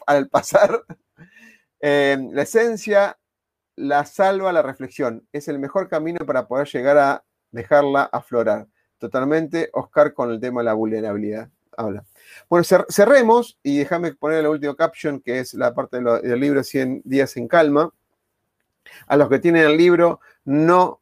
[0.05, 0.83] al pasar.
[1.79, 3.17] Em, la esencia
[3.75, 5.27] la salva la reflexión.
[5.33, 8.67] Es el mejor camino para poder llegar a dejarla aflorar.
[8.99, 11.49] Totalmente, Oscar, con el tema de la vulnerabilidad.
[11.77, 12.05] Habla.
[12.49, 17.01] Bueno, cerremos y déjame poner el último caption, que es la parte del libro 100
[17.05, 17.93] días en calma.
[19.07, 21.01] A los que tienen el libro, no,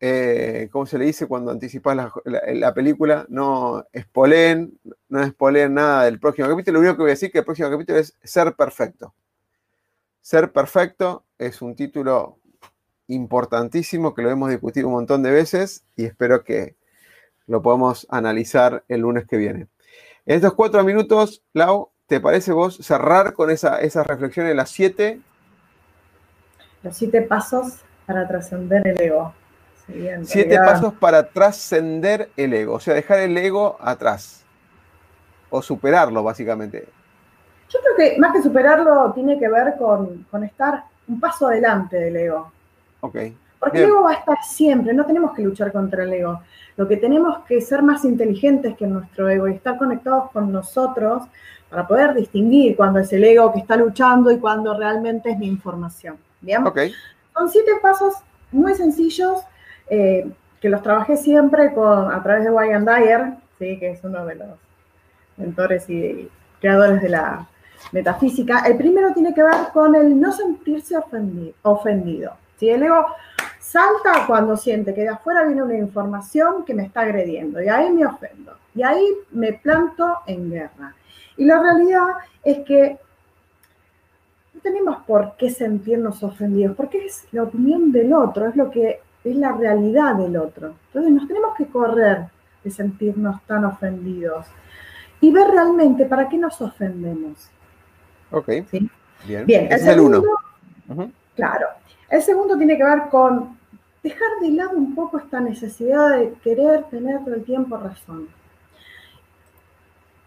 [0.00, 3.24] eh, ¿cómo se le dice cuando anticipas la, película?
[3.28, 4.78] No spoileen,
[5.08, 6.74] no spoileen nada del próximo capítulo.
[6.74, 9.14] Lo único que voy a decir que el próximo capítulo es Ser Perfecto.
[10.20, 12.38] Ser Perfecto es un título
[13.08, 16.76] importantísimo que lo hemos discutido un montón de veces y espero que
[17.46, 19.68] lo podamos analizar el lunes que viene.
[20.26, 25.20] En estos cuatro minutos, Lau, ¿te parece vos cerrar con esa, esas reflexiones, las siete
[26.84, 29.32] los siete pasos para trascender el ego.
[30.22, 34.44] siete pasos para trascender el ego, o sea, dejar el ego atrás.
[35.48, 36.86] O superarlo, básicamente.
[37.70, 42.16] Yo creo que más que superarlo tiene que ver con, estar un paso adelante del
[42.16, 42.52] ego.
[43.00, 43.16] Ok.
[43.58, 46.42] Porque el ego va a estar siempre, no tenemos que luchar contra el ego.
[46.76, 51.22] Lo que tenemos que ser más inteligentes que nuestro ego y estar conectados con nosotros
[51.70, 55.46] para poder distinguir cuando es el ego que está luchando y cuando realmente es mi
[55.46, 56.16] información.
[56.40, 56.62] ¿Bien?
[57.32, 58.14] Son siete pasos
[58.52, 59.40] muy sencillos
[59.88, 63.78] eh, que los trabajé siempre con, a través de Wayne Dyer, ¿sí?
[63.78, 64.48] que es uno de los
[65.36, 66.28] mentores y
[66.60, 67.46] creadores de la
[67.92, 68.60] metafísica.
[68.60, 70.96] El primero tiene que ver con el no sentirse
[71.62, 72.32] ofendido.
[72.56, 73.06] Si El ego
[73.64, 77.90] salta cuando siente que de afuera viene una información que me está agrediendo y ahí
[77.90, 80.94] me ofendo y ahí me planto en guerra.
[81.36, 82.06] Y la realidad
[82.42, 82.98] es que
[84.62, 89.36] tenemos por qué sentirnos ofendidos, porque es la opinión del otro, es lo que es
[89.36, 90.74] la realidad del otro.
[90.88, 92.26] Entonces nos tenemos que correr
[92.62, 94.46] de sentirnos tan ofendidos
[95.20, 97.48] y ver realmente para qué nos ofendemos.
[98.30, 98.48] Ok.
[98.70, 99.46] Bien.
[99.46, 99.72] Bien.
[99.72, 100.22] El, segundo,
[101.36, 101.66] Claro.
[102.08, 103.58] El segundo tiene que ver con
[104.02, 108.28] dejar de lado un poco esta necesidad de querer tener todo el tiempo razón.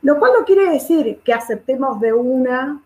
[0.02, 2.82] Lo cual no quiere decir que aceptemos de una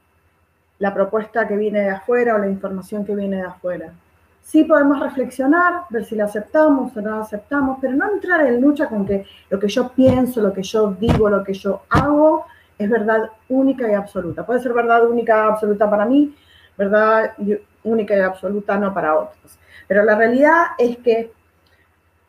[0.80, 3.94] la propuesta que viene de afuera o la información que viene de afuera.
[4.42, 8.60] Sí podemos reflexionar, ver si la aceptamos o no la aceptamos, pero no entrar en
[8.60, 12.46] lucha con que lo que yo pienso, lo que yo digo, lo que yo hago
[12.80, 14.44] es verdad única y absoluta.
[14.44, 16.36] Puede ser verdad única absoluta para mí,
[16.76, 17.34] verdad
[17.84, 19.58] única y absoluta no para otros.
[19.88, 21.32] Pero la realidad es que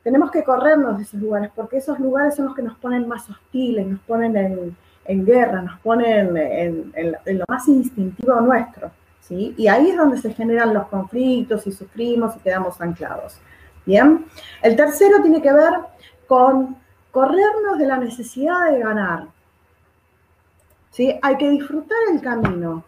[0.03, 3.29] tenemos que corrernos de esos lugares, porque esos lugares son los que nos ponen más
[3.31, 8.91] hostiles, nos ponen en, en guerra, nos ponen en, lo más instintivo nuestro,
[9.21, 9.55] ¿sí?
[9.57, 13.39] Y ahí es donde se generan los conflictos y sufrimos y quedamos anclados,
[13.87, 14.27] ¿bien?
[14.61, 15.73] El tercero tiene que ver
[16.27, 16.77] con
[17.11, 19.27] corrernos de la necesidad de ganar,
[20.91, 21.19] ¿sí?
[21.23, 22.85] Hay que disfrutar el camino.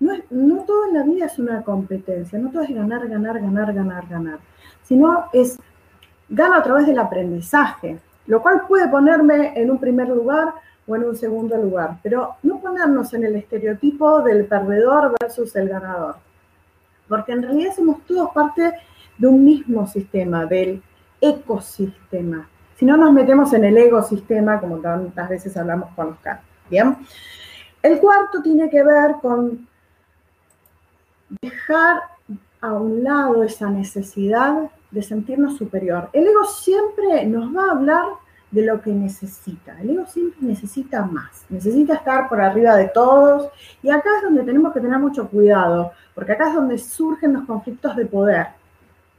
[0.00, 3.72] No, no todo en la vida es una competencia, no todo es ganar, ganar, ganar,
[3.72, 4.38] ganar, ganar,
[4.82, 5.58] sino es
[6.28, 10.54] gano a través del aprendizaje, lo cual puede ponerme en un primer lugar
[10.86, 15.68] o en un segundo lugar, pero no ponernos en el estereotipo del perdedor versus el
[15.68, 16.16] ganador,
[17.08, 18.74] porque en realidad somos todos parte
[19.16, 20.82] de un mismo sistema, del
[21.20, 22.48] ecosistema.
[22.76, 26.40] Si no nos metemos en el ecosistema, como tantas veces hablamos con Oscar.
[26.68, 26.96] Bien.
[27.82, 29.68] El cuarto tiene que ver con
[31.40, 32.02] dejar
[32.60, 36.08] a un lado esa necesidad de sentirnos superior.
[36.12, 38.04] El ego siempre nos va a hablar
[38.50, 39.78] de lo que necesita.
[39.80, 43.50] El ego siempre necesita más, necesita estar por arriba de todos
[43.82, 47.44] y acá es donde tenemos que tener mucho cuidado, porque acá es donde surgen los
[47.44, 48.46] conflictos de poder.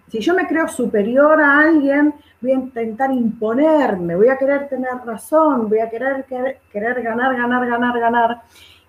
[0.09, 4.93] Si yo me creo superior a alguien, voy a intentar imponerme, voy a querer tener
[5.05, 8.41] razón, voy a querer, querer, ganar, ganar, ganar, ganar.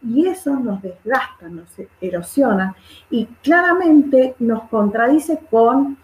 [0.07, 1.69] Y eso nos desgasta, nos
[2.01, 2.75] erosiona
[3.11, 5.99] y claramente nos contradice con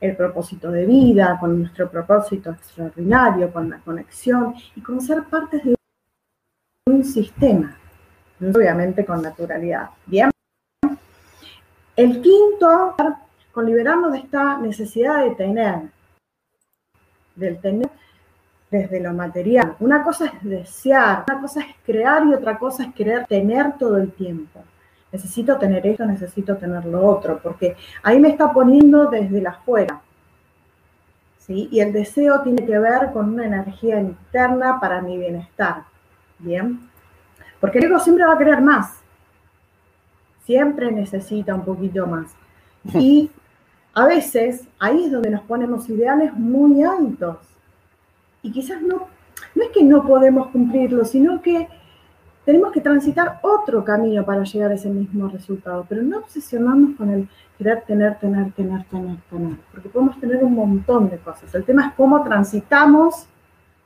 [0.00, 5.58] el propósito de vida, con nuestro propósito extraordinario, con la conexión y con ser parte
[5.58, 5.74] de
[6.86, 7.76] un sistema,
[8.40, 9.90] obviamente con naturalidad.
[10.06, 10.30] Bien.
[11.96, 12.94] El quinto,
[13.50, 15.90] con liberarnos de esta necesidad de tener,
[17.34, 17.90] del tener
[18.70, 19.76] desde lo material.
[19.80, 23.96] Una cosa es desear, una cosa es crear y otra cosa es querer tener todo
[23.96, 24.60] el tiempo
[25.12, 30.00] necesito tener esto, necesito tener lo otro, porque ahí me está poniendo desde la afuera.
[31.38, 31.68] ¿sí?
[31.70, 35.84] Y el deseo tiene que ver con una energía interna para mi bienestar,
[36.38, 36.88] ¿bien?
[37.60, 39.00] Porque el ego siempre va a querer más,
[40.44, 42.34] siempre necesita un poquito más.
[42.94, 43.30] Y
[43.94, 47.38] a veces ahí es donde nos ponemos ideales muy altos.
[48.42, 49.08] Y quizás no,
[49.54, 51.68] no es que no podemos cumplirlos, sino que
[52.48, 57.10] tenemos que transitar otro camino para llegar a ese mismo resultado, pero no obsesionarnos con
[57.10, 57.28] el
[57.58, 61.54] querer tener, tener, tener, tener, tener, porque podemos tener un montón de cosas.
[61.54, 63.26] El tema es cómo transitamos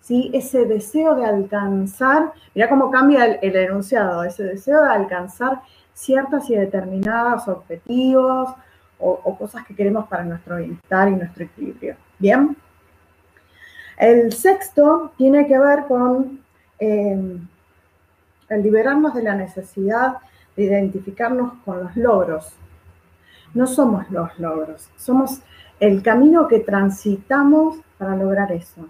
[0.01, 0.31] ¿sí?
[0.33, 6.55] ese deseo de alcanzar, mira cómo cambia el, enunciado, ese deseo de alcanzar ciertas y
[6.55, 8.55] determinados objetivos
[9.01, 11.97] o, cosas que queremos para nuestro bienestar y nuestro equilibrio.
[12.21, 12.57] Bien.
[13.97, 16.40] El sexto tiene que ver con
[16.78, 17.38] eh,
[18.49, 20.16] el liberarnos de la necesidad
[20.57, 22.53] de identificarnos con los logros.
[23.55, 25.40] No somos los logros, somos
[25.80, 28.86] el camino que transitamos para lograr eso,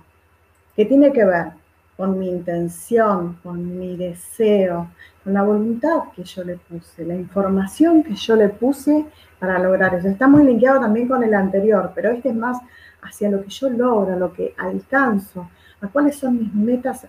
[0.76, 1.61] que tiene que ver
[1.96, 4.90] con mi intención, con mi deseo,
[5.22, 9.06] con la voluntad que yo le puse, la información que yo le puse
[9.38, 10.08] para lograr eso.
[10.08, 12.58] Está muy linkeado también con el anterior, pero este es más
[13.02, 15.48] hacia lo que yo logro, lo que alcanzo,
[15.80, 17.06] a cuáles son mis metas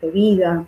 [0.00, 0.64] de vida,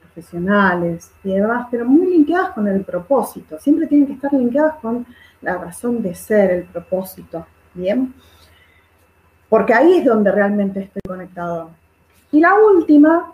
[0.00, 3.58] profesionales y demás, pero muy linkeadas con el propósito.
[3.58, 5.06] Siempre tienen que estar linkeadas con
[5.42, 7.46] la razón de ser, el propósito.
[7.74, 8.14] Bien.
[9.48, 11.70] Porque ahí es donde realmente estoy conectado.
[12.36, 13.32] Y la última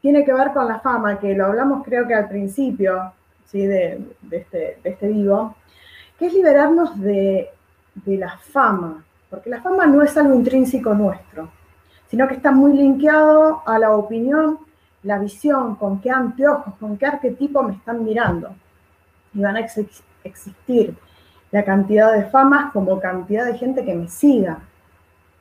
[0.00, 3.12] tiene que ver con la fama, que lo hablamos creo que al principio
[3.44, 3.66] ¿sí?
[3.66, 5.56] de, este, de este vivo,
[6.16, 7.50] que es liberarnos de,
[7.96, 11.50] de la fama, porque la fama no es algo intrínseco nuestro,
[12.06, 14.60] sino que está muy linkeado a la opinión
[15.02, 18.50] la visión, con qué anteojos, con qué arquetipo me están mirando.
[19.34, 19.66] Y van a
[20.22, 20.94] existir
[21.50, 24.60] la cantidad de famas como cantidad de gente que me siga,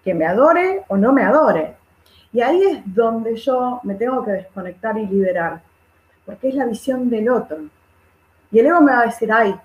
[0.03, 1.77] que me adore o no me adore.
[2.37, 5.59] Y ahí es donde yo me tengo que desconectar y liberar,
[6.23, 7.57] porque es la visión del otro.
[8.51, 9.55] Y el ego me va a decir, ay,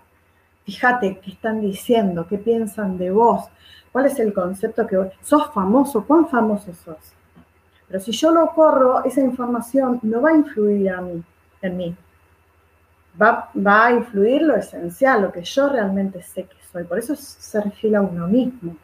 [0.64, 3.44] fíjate qué están diciendo, qué piensan de vos,
[3.92, 7.12] cuál es el concepto que sos famoso, cuán famoso sos.
[7.88, 11.22] Pero si yo lo corro, esa información no va a influir a mí,
[11.60, 11.94] en mí.
[13.20, 16.84] Va, va a influir lo esencial, lo que yo realmente sé que soy.
[16.84, 18.74] Por eso es ser fiel a uno mismo.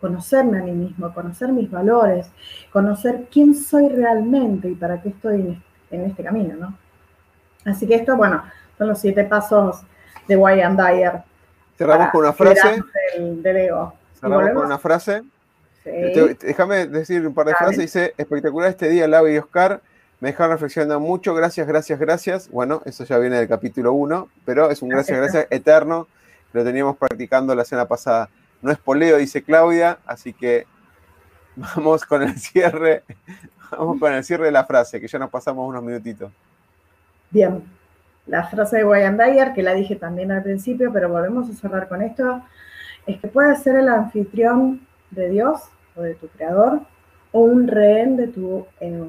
[0.00, 2.30] Conocerme a mí mismo, conocer mis valores,
[2.72, 6.76] conocer quién soy realmente y para qué estoy en este, camino, ¿no?
[7.64, 8.42] Así que esto, bueno,
[8.78, 9.82] son los siete pasos
[10.26, 11.22] de Wayne Dyer.
[11.76, 12.82] Cerramos con una frase.
[13.18, 13.94] Del, ego.
[14.18, 15.22] Cerramos con una frase.
[15.84, 17.78] Déjame decir un par de frases.
[17.78, 19.80] Dice, espectacular este día, Lau y Oscar.
[20.20, 21.34] Me dejaron reflexionando mucho.
[21.34, 22.50] Gracias, gracias, gracias.
[22.50, 26.06] Bueno, eso ya viene del capítulo 1, pero es un gracias, gracias eterno.
[26.52, 28.28] Lo teníamos practicando la semana pasada.
[28.62, 30.66] No es poleo, dice Claudia, así que
[31.56, 33.02] vamos con el cierre.
[33.70, 36.32] Vamos con el cierre de la frase, que ya nos pasamos unos minutitos.
[37.30, 37.62] Bien.
[38.26, 41.88] La frase de Wayne Dyer, que la dije también al principio, pero volvemos a cerrar
[41.88, 42.42] con esto,
[43.06, 45.62] es que puede ser el anfitrión de Dios
[45.96, 46.80] o de tu creador
[47.32, 49.08] o un rehén de tu ego.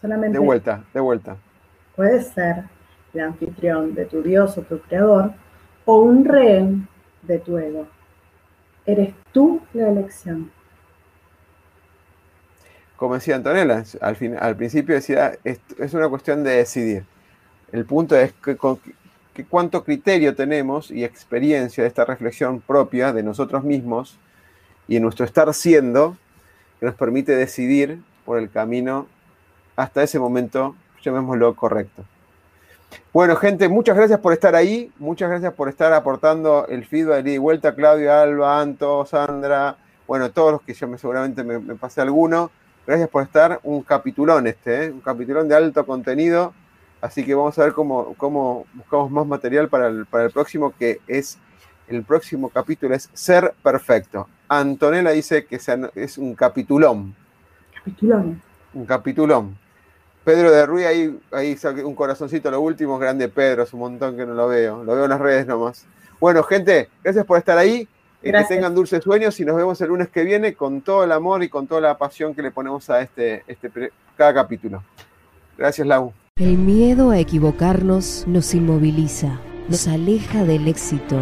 [0.00, 1.36] Solamente de vuelta, de vuelta.
[1.96, 2.64] Puedes ser
[3.14, 5.32] el anfitrión de tu Dios o tu creador
[5.84, 6.88] o un rehén
[7.22, 7.86] de tu ego.
[8.86, 10.50] Eres tú la elección.
[12.96, 15.60] Como decía Antonella, al, al principio decía, es,
[15.94, 17.04] una cuestión de decidir.
[17.72, 18.56] El punto es que,
[19.34, 24.18] que cuánto criterio tenemos y experiencia de esta reflexión propia de nosotros mismos
[24.86, 26.16] y en nuestro estar siendo
[26.78, 29.06] que nos permite decidir por el camino
[29.76, 32.04] hasta ese momento, llamémoslo correcto.
[33.12, 37.38] Bueno, gente, muchas gracias por estar ahí, muchas gracias por estar aportando el feedback de
[37.38, 39.76] vuelta, Claudio, Alba, Anto, Sandra,
[40.06, 42.50] bueno, todos los que yo me, seguramente me, pasé alguno.
[42.86, 44.90] Gracias por estar, un capitulón este, ¿eh?
[44.90, 46.52] un capitulón de alto contenido,
[47.00, 50.74] así que vamos a ver cómo, cómo buscamos más material para el, para el próximo,
[50.76, 51.38] que es,
[51.86, 54.28] el próximo capítulo es Ser Perfecto.
[54.48, 55.60] Antonella dice que
[55.94, 57.14] es un capitulón.
[57.74, 58.42] Capitulón.
[58.74, 59.61] Un capitulón.
[60.24, 64.24] Pedro de Ruiz, ahí, ahí un corazoncito, lo último, grande Pedro, es un montón que
[64.24, 64.84] no lo veo.
[64.84, 65.84] Lo veo en las redes nomás.
[66.20, 67.88] Bueno, gente, gracias por estar ahí.
[68.22, 71.10] Eh, que tengan dulces sueños y nos vemos el lunes que viene con todo el
[71.10, 73.68] amor y con toda la pasión que le ponemos a este, este
[74.16, 74.84] cada capítulo.
[75.58, 76.12] Gracias, Lau.
[76.36, 81.20] El miedo a equivocarnos nos inmoviliza, nos aleja del éxito.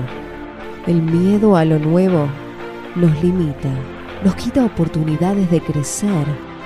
[0.86, 2.28] El miedo a lo nuevo
[2.96, 3.70] nos limita,
[4.22, 6.49] nos quita oportunidades de crecer.